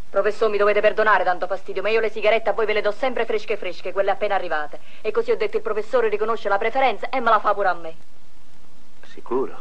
Professor, 0.09 0.49
mi 0.49 0.57
dovete 0.57 0.79
perdonare 0.79 1.25
tanto 1.25 1.47
fastidio, 1.47 1.81
ma 1.81 1.89
io 1.89 1.99
le 1.99 2.09
sigarette 2.09 2.49
a 2.49 2.53
voi 2.53 2.65
ve 2.65 2.71
le 2.71 2.81
do 2.81 2.91
sempre 2.91 3.25
fresche 3.25 3.57
fresche, 3.57 3.91
quelle 3.91 4.11
appena 4.11 4.35
arrivate. 4.35 4.79
E 5.01 5.11
così 5.11 5.31
ho 5.31 5.35
detto 5.35 5.57
il 5.57 5.63
professore 5.63 6.07
riconosce 6.07 6.47
la 6.47 6.57
preferenza 6.57 7.09
e 7.09 7.19
me 7.19 7.29
la 7.29 7.39
fa 7.41 7.53
pure 7.53 7.67
a 7.67 7.73
me. 7.73 7.95
Sicuro? 9.05 9.59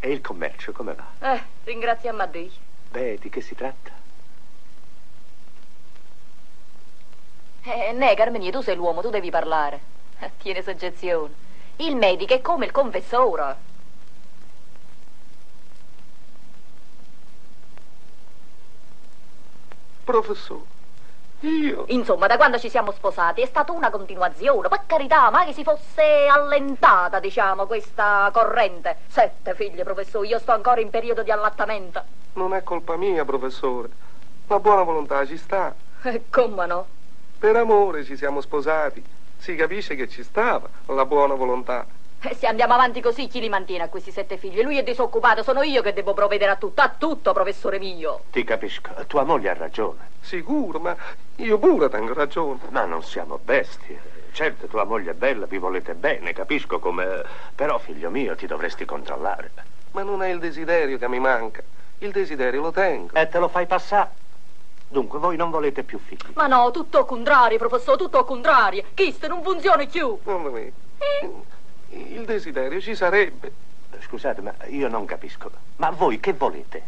E 0.00 0.10
il 0.10 0.20
commercio 0.20 0.72
come 0.72 0.94
va? 0.94 1.34
Eh, 1.34 1.42
ringraziamo 1.62 2.20
a 2.20 2.26
Dio. 2.26 2.50
Beh, 2.90 3.18
di 3.20 3.30
che 3.30 3.40
si 3.42 3.54
tratta? 3.54 3.90
Eh, 7.62 7.92
ne, 7.92 8.14
Carmenie, 8.16 8.50
tu 8.50 8.60
sei 8.60 8.74
l'uomo, 8.74 9.02
tu 9.02 9.10
devi 9.10 9.30
parlare. 9.30 9.80
Eh, 10.18 10.32
Tiene 10.38 10.62
soggezione. 10.62 11.50
Il 11.82 11.96
medico 11.96 12.32
è 12.32 12.40
come 12.40 12.66
il 12.66 12.70
confessore. 12.70 13.56
Professore, 20.04 20.62
io... 21.40 21.84
Insomma, 21.88 22.28
da 22.28 22.36
quando 22.36 22.60
ci 22.60 22.70
siamo 22.70 22.92
sposati 22.92 23.40
è 23.40 23.46
stata 23.46 23.72
una 23.72 23.90
continuazione. 23.90 24.68
Per 24.68 24.82
carità, 24.86 25.28
ma 25.30 25.44
che 25.44 25.52
si 25.52 25.64
fosse 25.64 26.28
allentata, 26.30 27.18
diciamo, 27.18 27.66
questa 27.66 28.30
corrente. 28.32 28.98
Sette 29.08 29.56
figlie, 29.56 29.82
professore, 29.82 30.28
io 30.28 30.38
sto 30.38 30.52
ancora 30.52 30.80
in 30.80 30.90
periodo 30.90 31.24
di 31.24 31.32
allattamento. 31.32 32.04
Non 32.34 32.54
è 32.54 32.62
colpa 32.62 32.96
mia, 32.96 33.24
professore. 33.24 33.88
La 34.46 34.60
buona 34.60 34.84
volontà 34.84 35.26
ci 35.26 35.36
sta. 35.36 35.74
Eh, 36.02 36.22
come 36.30 36.66
no? 36.66 36.86
Per 37.38 37.56
amore 37.56 38.04
ci 38.04 38.16
siamo 38.16 38.40
sposati. 38.40 39.04
Si 39.42 39.56
capisce 39.56 39.96
che 39.96 40.08
ci 40.08 40.22
stava 40.22 40.68
la 40.86 41.04
buona 41.04 41.34
volontà. 41.34 41.84
Eh, 42.20 42.32
se 42.32 42.46
andiamo 42.46 42.74
avanti 42.74 43.00
così, 43.00 43.26
chi 43.26 43.40
li 43.40 43.48
mantiene 43.48 43.82
a 43.82 43.88
questi 43.88 44.12
sette 44.12 44.36
figli? 44.36 44.62
Lui 44.62 44.78
è 44.78 44.84
disoccupato, 44.84 45.42
sono 45.42 45.62
io 45.62 45.82
che 45.82 45.92
devo 45.92 46.14
provvedere 46.14 46.52
a 46.52 46.54
tutto, 46.54 46.80
a 46.80 46.94
tutto, 46.96 47.32
professore 47.32 47.80
mio. 47.80 48.22
Ti 48.30 48.44
capisco. 48.44 48.92
Tua 49.08 49.24
moglie 49.24 49.50
ha 49.50 49.54
ragione. 49.54 50.10
Sicuro, 50.20 50.78
ma 50.78 50.96
io 51.34 51.58
pure 51.58 51.88
tengo 51.88 52.14
ragione. 52.14 52.60
Ma 52.68 52.84
non 52.84 53.02
siamo 53.02 53.40
bestie. 53.42 54.00
Certo, 54.30 54.68
tua 54.68 54.84
moglie 54.84 55.10
è 55.10 55.14
bella, 55.14 55.46
vi 55.46 55.58
volete 55.58 55.94
bene, 55.94 56.32
capisco 56.32 56.78
come... 56.78 57.24
Però, 57.56 57.78
figlio 57.78 58.10
mio, 58.10 58.36
ti 58.36 58.46
dovresti 58.46 58.84
controllare. 58.84 59.50
Ma 59.90 60.04
non 60.04 60.22
è 60.22 60.28
il 60.28 60.38
desiderio 60.38 60.98
che 60.98 61.08
mi 61.08 61.18
manca. 61.18 61.64
Il 61.98 62.12
desiderio 62.12 62.60
lo 62.60 62.70
tengo. 62.70 63.12
E 63.14 63.28
te 63.28 63.40
lo 63.40 63.48
fai 63.48 63.66
passare. 63.66 64.10
Dunque, 64.92 65.18
voi 65.18 65.36
non 65.36 65.48
volete 65.48 65.84
più 65.84 65.98
figli. 65.98 66.32
Ma 66.34 66.46
no, 66.46 66.70
tutto 66.70 66.98
al 66.98 67.06
contrario, 67.06 67.56
professore, 67.56 67.96
tutto 67.96 68.18
al 68.18 68.26
contrario. 68.26 68.84
Chiste 68.92 69.26
non 69.26 69.42
funziona 69.42 69.86
più. 69.86 70.18
Non 70.24 70.42
lo 70.42 70.50
vedo. 70.50 70.74
Il 71.88 72.26
desiderio 72.26 72.78
ci 72.78 72.94
sarebbe. 72.94 73.50
Scusate, 74.00 74.42
ma 74.42 74.52
io 74.66 74.88
non 74.88 75.06
capisco. 75.06 75.50
Ma 75.76 75.88
voi 75.88 76.20
che 76.20 76.34
volete? 76.34 76.82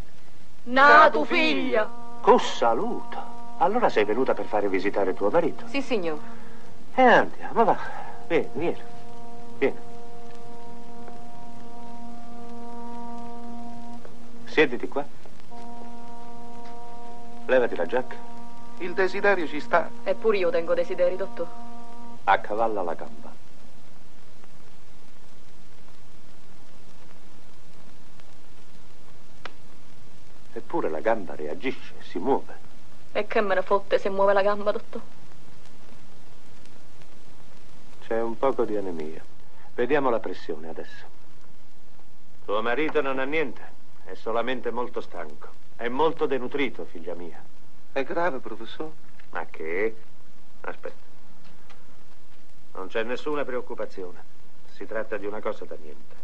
Nato 0.65 1.23
figlio. 1.23 1.89
Con 2.21 2.39
saluto. 2.39 3.33
Allora 3.57 3.89
sei 3.89 4.03
venuta 4.05 4.35
per 4.35 4.45
fare 4.45 4.69
visitare 4.69 5.15
tuo 5.15 5.31
marito. 5.31 5.65
Sì, 5.67 5.81
signor. 5.81 6.19
E 6.93 7.01
andiamo, 7.01 7.63
va. 7.63 7.77
Vieni, 8.27 8.49
vieni. 8.53 8.81
Vieni. 9.57 9.77
Siediti 14.45 14.87
qua. 14.87 15.03
Levati 17.45 17.75
la 17.75 17.85
giacca. 17.85 18.15
Il 18.79 18.93
desiderio 18.93 19.47
ci 19.47 19.59
sta. 19.59 19.91
Eppure 20.03 20.37
io 20.37 20.49
tengo 20.49 20.73
desideri, 20.73 21.15
dottor. 21.15 21.47
Accavalla 22.23 22.81
la 22.81 22.93
gamba. 22.93 23.31
Eppure 30.53 30.89
la 30.89 30.99
gamba 30.99 31.35
reagisce, 31.35 31.93
si 32.01 32.17
muove. 32.17 32.63
E 33.11 33.27
che 33.27 33.41
me 33.41 33.55
ne 33.55 33.61
fotte 33.61 33.99
se 33.99 34.09
muove 34.09 34.33
la 34.33 34.41
gamba, 34.41 34.71
dottor? 34.71 35.01
C'è 38.07 38.21
un 38.21 38.37
poco 38.37 38.65
di 38.65 38.75
anemia. 38.75 39.23
Vediamo 39.75 40.09
la 40.09 40.19
pressione 40.19 40.69
adesso. 40.69 41.05
Tuo 42.45 42.61
marito 42.61 43.01
non 43.01 43.19
ha 43.19 43.23
niente, 43.23 43.61
è 44.05 44.13
solamente 44.15 44.71
molto 44.71 45.01
stanco. 45.01 45.63
È 45.75 45.87
molto 45.87 46.25
denutrito, 46.25 46.85
figlia 46.85 47.13
mia. 47.15 47.43
È 47.91 48.03
grave, 48.03 48.39
professore? 48.39 48.93
Ma 49.31 49.45
che? 49.45 49.95
Aspetta. 50.61 51.03
Non 52.73 52.87
c'è 52.87 53.03
nessuna 53.03 53.43
preoccupazione. 53.45 54.23
Si 54.71 54.85
tratta 54.85 55.17
di 55.17 55.25
una 55.25 55.39
cosa 55.41 55.65
da 55.65 55.75
niente. 55.81 56.15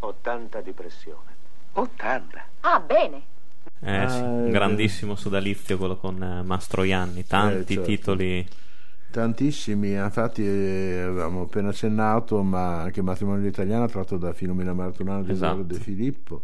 Ottanta 0.00 0.60
di 0.60 0.72
pressione. 0.72 1.36
80. 1.72 2.44
Ah, 2.60 2.80
bene. 2.80 3.22
Eh 3.84 4.08
sì, 4.08 4.16
Ah, 4.18 4.22
un 4.24 4.46
è 4.48 4.50
grandissimo 4.50 5.14
sodalizio 5.14 5.76
quello 5.78 5.96
con 5.96 6.20
eh, 6.22 6.42
Mastroianni, 6.42 7.24
tanti 7.26 7.72
Eh, 7.72 7.76
certo. 7.76 7.82
titoli. 7.90 8.48
Tantissimi, 9.12 9.92
infatti 9.92 10.42
eh, 10.44 11.02
avevamo 11.02 11.42
appena 11.42 11.68
accennato, 11.68 12.42
ma 12.42 12.80
anche 12.80 13.02
Matrimonio 13.02 13.46
Italiano 13.46 13.86
tratto 13.86 14.16
da 14.16 14.32
Filomena 14.32 14.72
Martunano 14.72 15.22
di 15.22 15.30
Esatto. 15.32 15.62
De 15.62 15.74
Filippo 15.74 16.40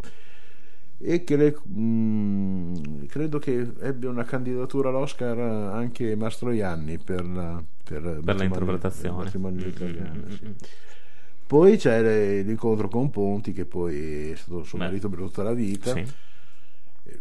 e 1.00 1.22
cre- 1.24 1.56
mh, 1.62 3.06
credo 3.06 3.38
che 3.38 3.66
ebbe 3.80 4.06
una 4.08 4.24
candidatura 4.24 4.88
all'Oscar 4.88 5.38
anche 5.38 6.14
Mastroianni 6.16 6.98
per, 6.98 7.24
la, 7.24 7.62
per, 7.84 8.02
l'interpretazione. 8.02 9.14
per 9.16 9.24
Matrimonio 9.24 9.64
Mm, 9.64 9.68
Italiano, 9.68 10.22
mm, 10.26 10.30
sì. 10.30 10.38
mm, 10.44 10.48
mm. 10.48 10.52
Poi 11.46 11.76
c'è 11.78 12.02
le- 12.02 12.42
l'incontro 12.42 12.88
con 12.88 13.08
Ponti 13.10 13.52
che 13.52 13.64
poi 13.64 14.30
è 14.32 14.34
stato 14.36 14.64
suo 14.64 14.76
Beh. 14.78 14.84
marito 14.84 15.08
per 15.08 15.18
tutta 15.20 15.42
la 15.42 15.54
vita 15.54 15.92
Sì. 15.94 16.04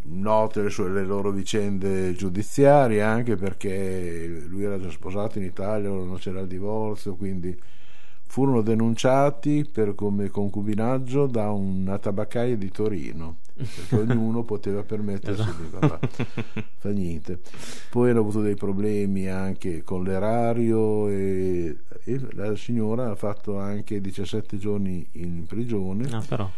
Note 0.04 0.62
le, 0.64 0.70
sue- 0.70 0.90
le 0.90 1.04
loro 1.06 1.32
vicende 1.32 2.14
giudiziarie 2.14 3.02
anche 3.02 3.36
perché 3.36 4.44
lui 4.48 4.64
era 4.64 4.80
già 4.80 4.90
sposato 4.90 5.38
in 5.38 5.46
Italia, 5.46 5.90
non 5.90 6.18
c'era 6.18 6.40
il 6.42 6.48
divorzio, 6.48 7.16
quindi 7.16 7.58
furono 8.30 8.62
denunciati 8.62 9.66
per 9.72 9.96
come 9.96 10.28
concubinaggio 10.30 11.28
da 11.28 11.50
una 11.52 11.98
tabaccaia 11.98 12.58
di 12.58 12.70
Torino, 12.70 13.38
perché 13.56 13.96
ognuno 14.12 14.44
poteva 14.44 14.84
permettersi 14.84 15.44
di 15.44 15.66
Esatto. 15.66 15.88
vabbè, 15.88 16.08
fa 16.78 16.90
niente. 16.90 17.40
Poi 17.90 18.10
hanno 18.10 18.20
avuto 18.20 18.42
dei 18.42 18.56
problemi 18.56 19.28
anche 19.30 19.82
con 19.84 20.04
l'erario 20.04 21.08
e, 21.08 21.78
e 22.04 22.20
la 22.34 22.54
signora 22.58 23.12
ha 23.12 23.16
fatto 23.16 23.58
anche 23.58 24.02
17 24.02 24.58
giorni 24.58 25.08
in 25.14 25.46
prigione 25.48 26.10
Ah, 26.12 26.24
però. 26.28 26.50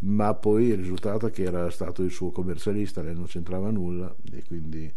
Ma 0.00 0.34
poi 0.34 0.66
il 0.66 0.76
risultato 0.76 1.26
è 1.26 1.30
che 1.30 1.42
era 1.42 1.70
stato 1.70 2.02
il 2.02 2.10
suo 2.10 2.30
commercialista, 2.30 3.02
lei 3.02 3.14
non 3.14 3.26
c'entrava 3.26 3.70
nulla 3.70 4.14
e 4.32 4.42
quindi 4.46 4.92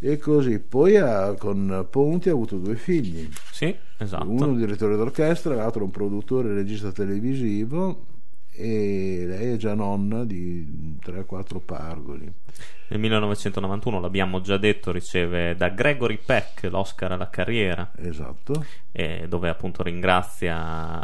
e 0.00 0.16
così 0.18 0.60
poi 0.60 0.96
ha- 0.96 1.34
con 1.36 1.86
Ponti 1.90 2.28
ha 2.28 2.32
avuto 2.32 2.58
due 2.58 2.76
figli 2.76 3.28
Sì, 3.50 3.74
esatto. 3.96 4.30
uno 4.30 4.46
un 4.48 4.56
direttore 4.56 4.96
d'orchestra 4.96 5.54
l'altro 5.56 5.82
un 5.84 5.90
produttore 5.90 6.50
e 6.50 6.54
regista 6.54 6.92
televisivo 6.92 8.04
e 8.58 9.24
lei 9.24 9.52
è 9.52 9.56
già 9.56 9.74
nonna 9.74 10.24
di 10.24 10.96
3-4 11.00 11.60
pargoli 11.64 12.32
Nel 12.88 12.98
1991, 12.98 14.00
l'abbiamo 14.00 14.40
già 14.40 14.56
detto, 14.56 14.90
riceve 14.90 15.54
da 15.54 15.68
Gregory 15.68 16.18
Peck 16.24 16.64
l'Oscar 16.64 17.12
alla 17.12 17.30
carriera, 17.30 17.92
esatto 17.96 18.64
dove 19.28 19.48
appunto 19.48 19.84
ringrazia 19.84 20.56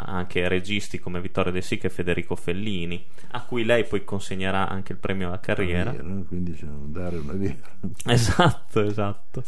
anche 0.05 0.49
registi 0.49 0.99
come 0.99 1.21
Vittorio 1.21 1.53
De 1.53 1.61
Sica 1.61 1.87
e 1.87 1.89
Federico 1.89 2.35
Fellini, 2.35 3.01
a 3.31 3.41
cui 3.43 3.63
lei 3.63 3.85
poi 3.85 4.03
consegnerà 4.03 4.67
anche 4.67 4.91
il 4.91 4.97
premio 4.97 5.27
alla 5.27 5.39
carriera. 5.39 5.91
Vera, 5.91 6.23
quindi 6.27 6.51
c'è 6.51 6.65
un 6.65 6.91
dare 6.91 7.17
una 7.17 7.33
vera 7.33 7.55
Esatto, 8.07 8.81
esatto. 8.81 9.43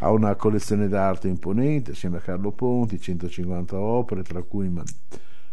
Ha 0.00 0.10
una 0.10 0.34
collezione 0.34 0.88
d'arte 0.88 1.28
imponente 1.28 1.92
assieme 1.92 2.18
a 2.18 2.20
Carlo 2.20 2.50
Ponti, 2.50 3.00
150 3.00 3.78
opere, 3.78 4.22
tra 4.22 4.42
cui 4.42 4.68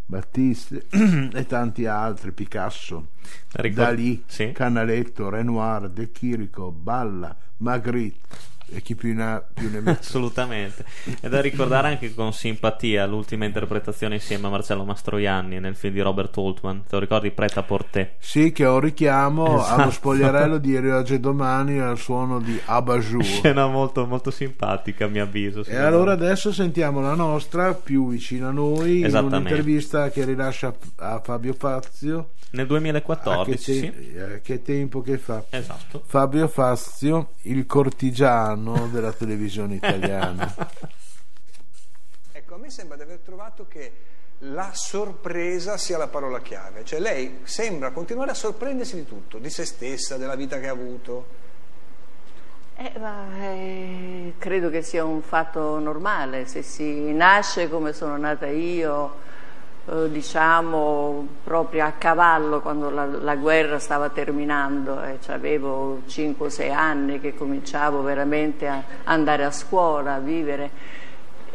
Battiste 0.06 0.86
e 1.34 1.46
tanti 1.48 1.86
altri, 1.86 2.32
Picasso, 2.32 3.08
Ricor- 3.54 3.88
Dalì, 3.88 4.24
Sì. 4.26 4.52
Canaletto, 4.52 5.30
Renoir, 5.30 5.90
De 5.90 6.12
Chirico, 6.12 6.72
Balla, 6.72 7.36
Magritte 7.58 8.52
e 8.74 8.82
chi 8.82 8.96
più 8.96 9.14
ne 9.14 9.24
ha 9.24 9.44
più 9.54 9.70
ne 9.70 9.80
mette. 9.80 10.00
Assolutamente. 10.04 10.84
È 11.20 11.28
da 11.30 11.42
ricordare 11.42 11.88
anche 11.90 12.14
con 12.14 12.34
simpatia 12.34 13.06
l'ultima 13.06 13.46
interpretazione 13.46 14.16
insieme 14.16 14.48
a 14.48 14.50
Marcello 14.50 14.84
Mastroianni 14.84 15.60
nel 15.60 15.76
film 15.76 15.94
di 15.94 16.02
Robert 16.02 16.38
Altman. 16.38 16.82
Te 16.84 16.90
lo 16.96 17.00
ricordi? 17.00 17.32
Preta 17.32 17.64
Porté. 17.64 18.16
Sì, 18.20 18.52
che 18.52 18.66
un 18.66 18.80
richiamo 18.80 19.60
Esatto. 19.60 19.82
allo 19.82 19.92
spogliarello 19.92 20.58
di 20.58 20.80
Rio 20.80 20.98
Oggi 20.98 21.14
e 21.16 21.20
Domani 21.20 21.80
al 21.80 21.98
suono 21.98 22.40
di 22.40 22.60
Abajur. 22.66 23.24
Scena 23.24 23.68
molto, 23.68 24.06
molto 24.06 24.32
simpatica, 24.32 25.06
a 25.06 25.08
mio 25.08 25.24
avviso. 25.24 25.64
E 25.66 25.76
allora 25.76 26.14
adesso 26.14 26.52
sentiamo 26.52 27.02
la 27.02 27.14
nostra 27.16 27.74
più 27.74 28.10
vicina 28.10 28.48
a 28.50 28.52
noi 28.52 29.00
in 29.00 29.16
un'intervista 29.16 30.10
che 30.10 30.26
rilascia 30.26 30.74
a 30.98 31.22
Fabio 31.24 31.54
Fazio. 31.54 32.32
Nel 32.52 32.66
Ah, 32.66 32.68
2014, 32.68 33.52
che, 33.52 33.58
sì. 33.58 33.80
te- 34.14 34.34
eh, 34.36 34.42
che 34.42 34.62
tempo 34.62 35.02
che 35.02 35.18
fa? 35.18 35.44
Esatto. 35.50 36.04
Fabio 36.06 36.48
Fazio, 36.48 37.32
il 37.44 37.66
cortigiano 37.66 38.63
della 38.92 39.12
televisione 39.12 39.76
italiana. 39.76 40.54
Ecco, 42.36 42.56
a 42.56 42.58
me 42.58 42.72
sembra 42.72 42.98
di 42.98 43.04
aver 43.04 43.20
trovato 43.20 43.68
che 43.68 43.92
la 44.40 44.72
sorpresa 44.74 45.78
sia 45.78 45.98
la 45.98 46.08
parola 46.08 46.42
chiave, 46.42 46.84
cioè 46.84 47.00
lei 47.00 47.42
sembra 47.44 47.92
continuare 47.92 48.32
a 48.32 48.34
sorprendersi 48.34 48.96
di 48.96 49.06
tutto, 49.06 49.38
di 49.38 49.50
se 49.50 49.66
stessa, 49.66 50.18
della 50.18 50.36
vita 50.36 50.60
che 50.60 50.68
ha 50.68 50.72
avuto. 50.72 51.26
Eh, 52.76 52.92
ma, 53.00 53.28
eh, 53.40 54.34
credo 54.40 54.70
che 54.70 54.82
sia 54.82 55.06
un 55.06 55.22
fatto 55.22 55.78
normale, 55.80 56.48
se 56.48 56.64
si 56.64 57.14
nasce 57.14 57.70
come 57.70 57.94
sono 57.94 58.18
nata 58.18 58.48
io, 58.48 59.16
eh, 59.86 60.10
diciamo 60.10 61.28
proprio 61.44 61.86
a 61.86 61.92
cavallo 61.92 62.62
quando 62.62 62.90
la, 62.90 63.06
la 63.06 63.36
guerra 63.36 63.80
stava 63.80 64.10
terminando 64.10 65.04
e 65.04 65.20
avevo 65.28 66.02
5-6 66.08 66.72
anni 66.72 67.20
che 67.20 67.36
cominciavo 67.36 68.02
veramente 68.02 68.68
a 68.68 68.82
andare 69.04 69.44
a 69.44 69.52
scuola, 69.52 70.14
a 70.14 70.20
vivere 70.20 71.02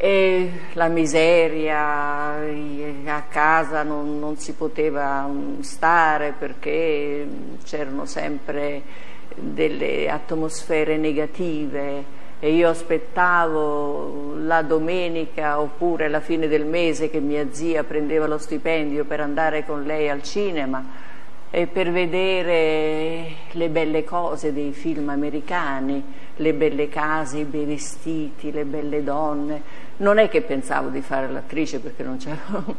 e 0.01 0.51
la 0.75 0.87
miseria, 0.87 2.37
a 3.07 3.23
casa 3.29 3.83
non, 3.83 4.21
non 4.21 4.37
si 4.37 4.53
poteva 4.53 5.27
mm, 5.27 5.59
stare 5.61 6.35
perché 6.39 7.27
c'erano 7.65 8.05
sempre 8.05 8.83
delle 9.35 10.09
atmosfere 10.09 10.97
negative 10.97 12.18
e 12.41 12.53
io 12.53 12.69
aspettavo 12.69 14.35
la 14.37 14.63
domenica 14.63 15.61
oppure 15.61 16.09
la 16.09 16.21
fine 16.21 16.47
del 16.47 16.65
mese 16.65 17.11
che 17.11 17.19
mia 17.19 17.47
zia 17.51 17.83
prendeva 17.83 18.27
lo 18.27 18.39
stipendio 18.39 19.05
per 19.05 19.21
andare 19.21 19.65
con 19.65 19.83
lei 19.83 20.09
al 20.09 20.23
cinema 20.23 21.07
e 21.51 21.67
per 21.67 21.91
vedere 21.91 23.27
le 23.53 23.69
belle 23.71 24.05
cose 24.05 24.53
dei 24.53 24.73
film 24.73 25.09
americani, 25.09 26.05
le 26.37 26.53
belle 26.53 26.89
case, 26.89 27.39
i 27.39 27.45
bei 27.45 27.65
vestiti, 27.65 28.53
le 28.53 28.65
belle 28.65 29.03
donne. 29.03 29.63
Non 29.97 30.19
è 30.19 30.29
che 30.29 30.43
pensavo 30.43 30.91
di 30.91 31.01
fare 31.01 31.29
l'attrice 31.29 31.81
perché 31.81 32.03
non, 32.03 32.19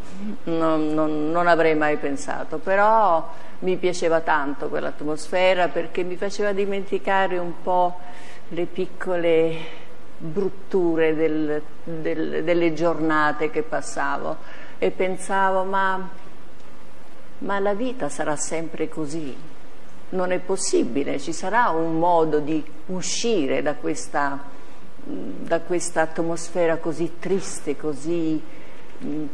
non- 0.45 0.93
non- 0.93 1.31
non 1.31 1.47
avrei 1.47 1.75
mai 1.75 1.97
pensato, 1.97 2.59
però 2.59 3.27
mi 3.59 3.75
piaceva 3.75 4.21
tanto 4.21 4.69
quell'atmosfera 4.69 5.67
perché 5.67 6.03
mi 6.03 6.15
faceva 6.15 6.53
dimenticare 6.53 7.37
un 7.37 7.53
po' 7.61 7.97
le 8.49 8.65
piccole 8.65 9.57
brutture 10.17 11.15
del- 11.15 11.61
del- 11.83 12.43
delle 12.43 12.73
giornate 12.73 13.49
che 13.49 13.63
passavo 13.63 14.37
e 14.77 14.91
pensavo 14.91 15.63
ma 15.63 16.09
ma 17.39 17.59
la 17.59 17.73
vita 17.73 18.09
sarà 18.09 18.35
sempre 18.35 18.89
così. 18.89 19.35
non 20.11 20.31
è 20.31 20.39
possibile, 20.39 21.19
ci 21.19 21.31
sarà 21.31 21.69
un 21.69 21.99
modo 21.99 22.39
di 22.39 22.63
uscire 22.87 23.61
da 23.61 23.75
questa, 23.75 24.39
da 25.03 25.59
questa 25.61 26.01
atmosfera 26.01 26.77
così 26.77 27.17
triste, 27.19 27.77
così 27.77 28.41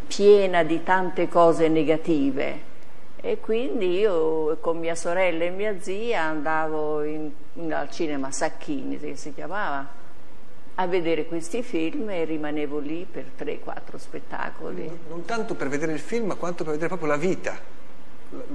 piena 0.06 0.63
di 0.63 0.84
tante 0.84 1.30
cose 1.30 1.69
negative. 1.69 2.73
E 3.26 3.40
quindi 3.40 3.98
io 3.98 4.56
con 4.62 4.78
mia 4.78 4.94
sorella 4.94 5.46
e 5.46 5.50
mia 5.50 5.80
zia 5.80 6.22
andavo 6.22 7.02
in- 7.02 7.32
in- 7.54 7.74
al 7.74 7.90
cinema 7.90 8.30
Sacchini, 8.30 9.00
che 9.00 9.16
si 9.16 9.34
chiamava, 9.34 9.84
a 10.76 10.86
vedere 10.86 11.26
questi 11.26 11.64
film 11.64 12.08
e 12.12 12.24
rimanevo 12.24 12.78
lì 12.78 13.04
per 13.12 13.26
3-4 13.36 13.98
spettacoli. 13.98 15.00
Non 15.10 15.26
tanto 15.26 15.56
per 15.56 15.70
vedere 15.70 15.94
il 15.94 16.00
film, 16.00 16.38
quanto 16.38 16.64
per 16.64 16.74
vedere 16.74 16.90
proprio 16.90 17.10
la 17.10 17.18
vita, 17.18 17.58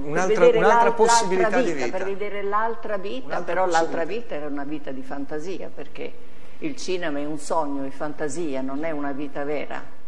un'altra, 0.05 0.49
l'al- 0.53 0.93
possibilità 0.93 1.49
l'altra 1.49 1.73
di 1.73 1.73
vita. 1.73 1.97
Per 1.97 2.05
vedere 2.05 2.41
l'altra 2.41 2.95
vita, 2.97 3.41
però 3.41 3.65
l'altra 3.65 4.05
vita 4.05 4.35
era 4.35 4.45
una 4.45 4.63
vita 4.63 4.91
di 4.91 5.01
fantasia, 5.01 5.69
perché 5.75 6.13
il 6.59 6.77
cinema 6.77 7.19
è 7.19 7.25
un 7.25 7.39
sogno, 7.39 7.83
è 7.83 7.89
fantasia, 7.89 8.61
non 8.61 8.85
è 8.85 8.91
una 8.91 9.11
vita 9.11 9.43
vera. 9.43 9.99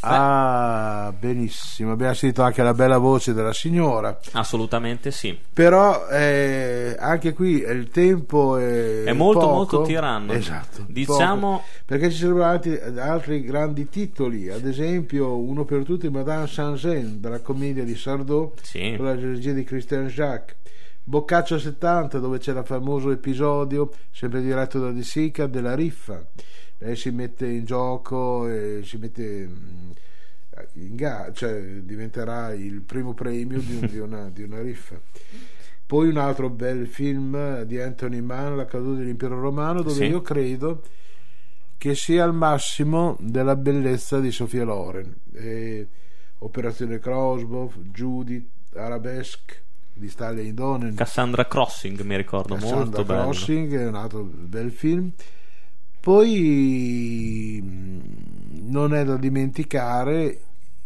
Ah, 0.00 1.12
benissimo. 1.18 1.92
Abbiamo 1.92 2.14
sentito 2.14 2.42
anche 2.42 2.62
la 2.62 2.72
bella 2.74 2.98
voce 2.98 3.32
della 3.32 3.52
signora. 3.52 4.18
Assolutamente 4.32 5.10
sì. 5.10 5.36
Però 5.52 6.06
eh, 6.08 6.94
anche 6.98 7.32
qui 7.32 7.62
il 7.62 7.88
tempo 7.90 8.56
è, 8.56 9.04
È 9.04 9.12
molto, 9.12 9.40
poco. 9.40 9.54
molto 9.54 9.82
tiranno. 9.82 10.32
Esatto. 10.32 10.84
Diciamo- 10.86 11.50
poco. 11.58 11.64
perché 11.84 12.10
ci 12.10 12.18
sarebbero 12.18 12.44
altri, 12.44 12.78
altri 12.98 13.42
grandi 13.42 13.88
titoli, 13.88 14.48
ad 14.50 14.66
esempio 14.66 15.36
uno 15.36 15.64
per 15.64 15.82
tutti 15.84 16.08
Madame 16.08 16.46
Saint-Jean 16.46 17.20
della 17.20 17.40
commedia 17.40 17.84
di 17.84 17.96
Sardot 17.96 18.60
Sì. 18.62 18.94
con 18.96 19.06
la 19.06 19.14
regia 19.14 19.52
di 19.52 19.64
Christian 19.64 20.06
Jacques. 20.06 20.56
Boccaccio 21.02 21.58
70 21.58 22.18
dove 22.18 22.36
c'è 22.38 22.52
il 22.52 22.62
famoso 22.66 23.10
episodio 23.10 23.90
sempre 24.12 24.42
diretto 24.42 24.78
da 24.78 24.90
De 24.90 25.02
Sica 25.02 25.46
della 25.46 25.74
riffa 25.74 26.22
lei 26.78 26.96
si 26.96 27.10
mette 27.10 27.46
in 27.46 27.64
gioco 27.64 28.48
e 28.48 28.80
si 28.84 28.96
mette 28.98 29.46
mm, 29.46 29.90
in 30.74 30.96
gara 30.96 31.32
cioè 31.32 31.60
diventerà 31.82 32.52
il 32.52 32.80
primo 32.82 33.14
premio 33.14 33.58
di, 33.60 33.74
un- 33.80 33.86
di 33.88 33.98
una, 33.98 34.28
di 34.30 34.42
una 34.42 34.60
riffa 34.60 35.00
poi 35.86 36.08
un 36.08 36.18
altro 36.18 36.50
bel 36.50 36.86
film 36.86 37.62
di 37.62 37.80
Anthony 37.80 38.20
Mann 38.20 38.56
La 38.56 38.66
caduta 38.66 38.98
dell'impero 38.98 39.40
romano 39.40 39.82
dove 39.82 39.94
Sì. 39.94 40.04
io 40.04 40.20
credo 40.20 40.82
che 41.78 41.94
sia 41.94 42.24
al 42.24 42.34
massimo 42.34 43.16
della 43.20 43.56
bellezza 43.56 44.18
di 44.20 44.30
Sofia 44.32 44.64
Loren 44.64 45.14
E 45.34 45.88
Operazione 46.40 46.98
Crossbow 46.98 47.72
Judith 47.90 48.48
Arabesque 48.74 49.54
di 49.92 50.08
Stanley 50.08 50.52
Donen 50.54 50.94
Cassandra 50.94 51.46
Crossing 51.46 52.00
mi 52.02 52.16
ricordo 52.16 52.54
Cassandra 52.54 52.76
molto 52.84 53.04
bello. 53.04 53.22
Crossing 53.22 53.74
è 53.76 53.86
un 53.86 53.94
altro 53.96 54.22
bel 54.24 54.70
film 54.70 55.10
poi 56.08 57.60
mh, 57.62 58.70
non 58.70 58.94
è 58.94 59.04
da 59.04 59.18
dimenticare 59.18 60.40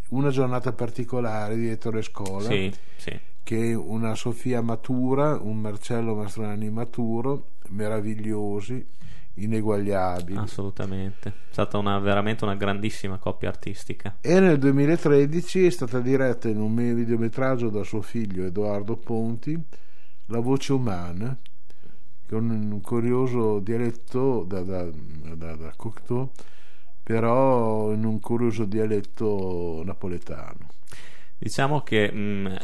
una 0.09 0.31
giornata 0.31 0.73
particolare 0.73 1.55
di 1.55 1.69
Ettore 1.69 2.03
Scola 2.03 2.49
Sì, 2.49 2.75
sì. 2.97 3.17
che 3.45 3.73
una 3.73 4.17
Sofia 4.17 4.61
matura 4.63 5.39
un 5.41 5.61
Marcello 5.61 6.17
Mastroianni 6.17 6.71
maturo 6.71 7.51
meravigliosi 7.69 8.85
ineguagliabili 9.35 10.39
Assolutamente. 10.39 11.29
È 11.29 11.53
stata 11.53 11.79
una, 11.79 12.01
veramente 12.01 12.43
una 12.43 12.57
grandissima 12.57 13.19
coppia 13.19 13.49
artistica. 13.49 14.17
e 14.21 14.41
nel 14.41 14.59
2013 14.59 15.67
è 15.67 15.71
stata 15.71 16.01
diretta 16.01 16.49
in 16.49 16.59
un 16.59 16.75
videometraggio 16.75 17.69
da 17.69 17.85
suo 17.85 18.03
figlio 18.03 18.45
Edoardo 18.45 18.97
Ponti 18.97 19.57
La 20.27 20.41
voce 20.41 20.73
umana 20.73 21.39
con 22.33 22.49
un 22.49 22.81
curioso 22.81 23.59
dialetto 23.59 24.43
da, 24.45 24.63
da, 24.63 24.89
da, 25.35 25.55
da 25.55 25.73
Cocteau 25.77 26.31
però 27.03 27.93
in 27.93 28.05
un 28.05 28.21
curioso 28.21 28.65
dialetto 28.65 29.83
napoletano 29.85 30.69
Diciamo 31.43 31.81
che 31.81 32.09
mh, 32.09 32.57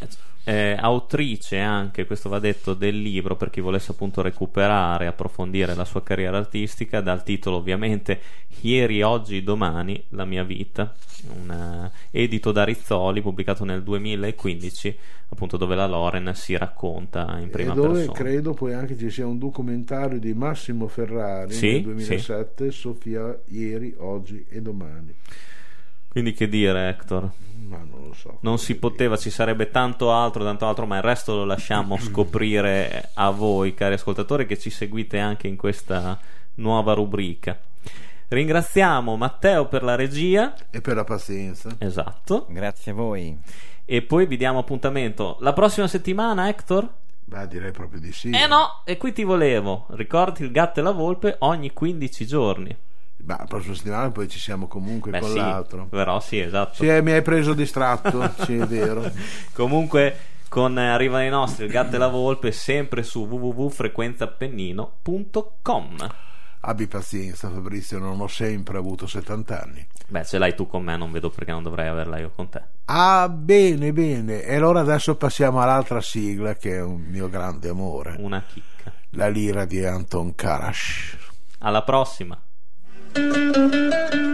è 0.44 0.76
autrice 0.78 1.58
anche, 1.58 2.06
questo 2.06 2.28
va 2.28 2.38
detto, 2.38 2.74
del 2.74 2.96
libro 3.02 3.34
per 3.34 3.50
chi 3.50 3.60
volesse 3.60 3.90
appunto 3.90 4.22
recuperare, 4.22 5.08
approfondire 5.08 5.74
la 5.74 5.84
sua 5.84 6.04
carriera 6.04 6.38
artistica, 6.38 7.00
dal 7.00 7.24
titolo 7.24 7.56
ovviamente 7.56 8.20
Ieri, 8.60 9.02
Oggi, 9.02 9.42
Domani, 9.42 10.00
la 10.10 10.24
mia 10.24 10.44
vita, 10.44 10.94
un 11.34 11.50
eh, 11.50 12.20
edito 12.22 12.52
da 12.52 12.62
Rizzoli, 12.62 13.20
pubblicato 13.20 13.64
nel 13.64 13.82
2015, 13.82 14.96
appunto 15.30 15.56
dove 15.56 15.74
la 15.74 15.88
Loren 15.88 16.30
si 16.36 16.56
racconta 16.56 17.36
in 17.40 17.50
prima 17.50 17.72
e 17.72 17.74
dove 17.74 17.88
persona. 17.94 18.12
credo 18.12 18.54
poi 18.54 18.74
anche 18.74 18.96
ci 18.96 19.10
sia 19.10 19.26
un 19.26 19.38
documentario 19.38 20.20
di 20.20 20.32
Massimo 20.34 20.86
Ferrari 20.86 21.52
Sì, 21.52 21.72
nel 21.72 21.82
2007 21.82 22.70
Sofia 22.70 23.36
ieri, 23.46 23.92
oggi 23.98 24.46
e 24.48 24.62
domani 24.62 25.14
Quindi 26.08 26.32
che 26.32 26.48
dire 26.48 26.88
Hector? 26.88 27.30
ma 27.68 27.78
non 27.78 28.06
lo 28.06 28.14
so 28.14 28.38
Non 28.40 28.58
si 28.58 28.76
poteva, 28.76 29.16
ci 29.16 29.30
sarebbe 29.30 29.70
tanto 29.70 30.12
altro, 30.12 30.42
tanto 30.42 30.66
altro, 30.66 30.86
ma 30.86 30.96
il 30.96 31.02
resto 31.02 31.34
lo 31.34 31.44
lasciamo 31.44 31.96
scoprire 32.00 33.10
a 33.14 33.30
voi, 33.30 33.74
cari 33.74 33.94
ascoltatori, 33.94 34.46
che 34.46 34.58
ci 34.58 34.70
seguite 34.70 35.18
anche 35.18 35.48
in 35.48 35.56
questa 35.56 36.18
nuova 36.54 36.94
rubrica. 36.94 37.58
Ringraziamo 38.28 39.16
Matteo 39.16 39.66
per 39.68 39.82
la 39.82 39.94
regia. 39.94 40.54
e 40.70 40.80
per 40.80 40.96
la 40.96 41.04
pazienza 41.04 41.74
Esatto. 41.78 42.46
Grazie 42.50 42.92
a 42.92 42.94
voi. 42.94 43.38
E 43.84 44.02
poi 44.02 44.26
vi 44.26 44.36
diamo 44.36 44.58
appuntamento 44.58 45.38
la 45.40 45.52
prossima 45.54 45.86
settimana, 45.86 46.48
Hector? 46.48 46.86
Beh, 47.24 47.46
direi 47.48 47.72
proprio 47.72 48.00
di 48.00 48.12
sì 48.12 48.30
Eh 48.30 48.46
no, 48.46 48.82
e 48.84 48.96
qui 48.96 49.12
ti 49.12 49.22
volevo. 49.24 49.86
Ricordi 49.90 50.42
il 50.42 50.50
gatto 50.50 50.80
e 50.80 50.82
la 50.82 50.90
volpe 50.92 51.36
ogni 51.40 51.72
15 51.72 52.26
giorni. 52.26 52.76
Ma 53.24 53.36
la 53.38 53.46
prossima 53.46 53.74
settimana 53.74 54.10
poi 54.10 54.28
ci 54.28 54.38
siamo 54.38 54.68
comunque 54.68 55.10
Beh, 55.10 55.20
con 55.20 55.30
sì, 55.30 55.36
l'altro 55.36 55.86
però 55.86 56.20
sì, 56.20 56.38
esatto. 56.38 56.74
Sì, 56.74 56.86
eh, 56.88 57.00
mi 57.02 57.12
hai 57.12 57.22
preso 57.22 57.54
distratto, 57.54 58.32
sì, 58.44 58.56
è 58.56 58.66
vero. 58.66 59.10
Comunque, 59.52 60.16
con 60.48 60.76
Arrivano 60.78 61.24
i 61.24 61.28
nostri, 61.28 61.64
il 61.64 61.70
gatto 61.70 61.96
e 61.96 61.98
la 61.98 62.08
volpe, 62.08 62.52
sempre 62.52 63.02
su 63.02 63.26
www.frequenzaappennino.com. 63.26 65.96
Abbi 66.60 66.88
pazienza, 66.88 67.48
Fabrizio, 67.50 67.98
non 67.98 68.20
ho 68.20 68.26
sempre 68.26 68.78
avuto 68.78 69.06
70 69.06 69.62
anni. 69.62 69.86
Beh, 70.08 70.24
ce 70.24 70.38
l'hai 70.38 70.56
tu 70.56 70.66
con 70.66 70.82
me, 70.82 70.96
non 70.96 71.12
vedo 71.12 71.30
perché 71.30 71.52
non 71.52 71.62
dovrei 71.62 71.86
averla 71.86 72.18
io 72.18 72.30
con 72.30 72.48
te. 72.48 72.60
Ah, 72.86 73.28
bene, 73.28 73.92
bene. 73.92 74.42
E 74.42 74.56
allora 74.56 74.80
adesso 74.80 75.14
passiamo 75.16 75.60
all'altra 75.60 76.00
sigla 76.00 76.56
che 76.56 76.74
è 76.76 76.82
un 76.82 77.02
mio 77.02 77.28
grande 77.28 77.68
amore. 77.68 78.16
Una 78.18 78.42
chicca. 78.42 78.90
La 79.10 79.28
lira 79.28 79.66
di 79.66 79.84
Anton 79.84 80.34
Karash. 80.34 81.16
Alla 81.58 81.82
prossima. 81.82 82.40
Thank 83.14 84.14
you. 84.14 84.27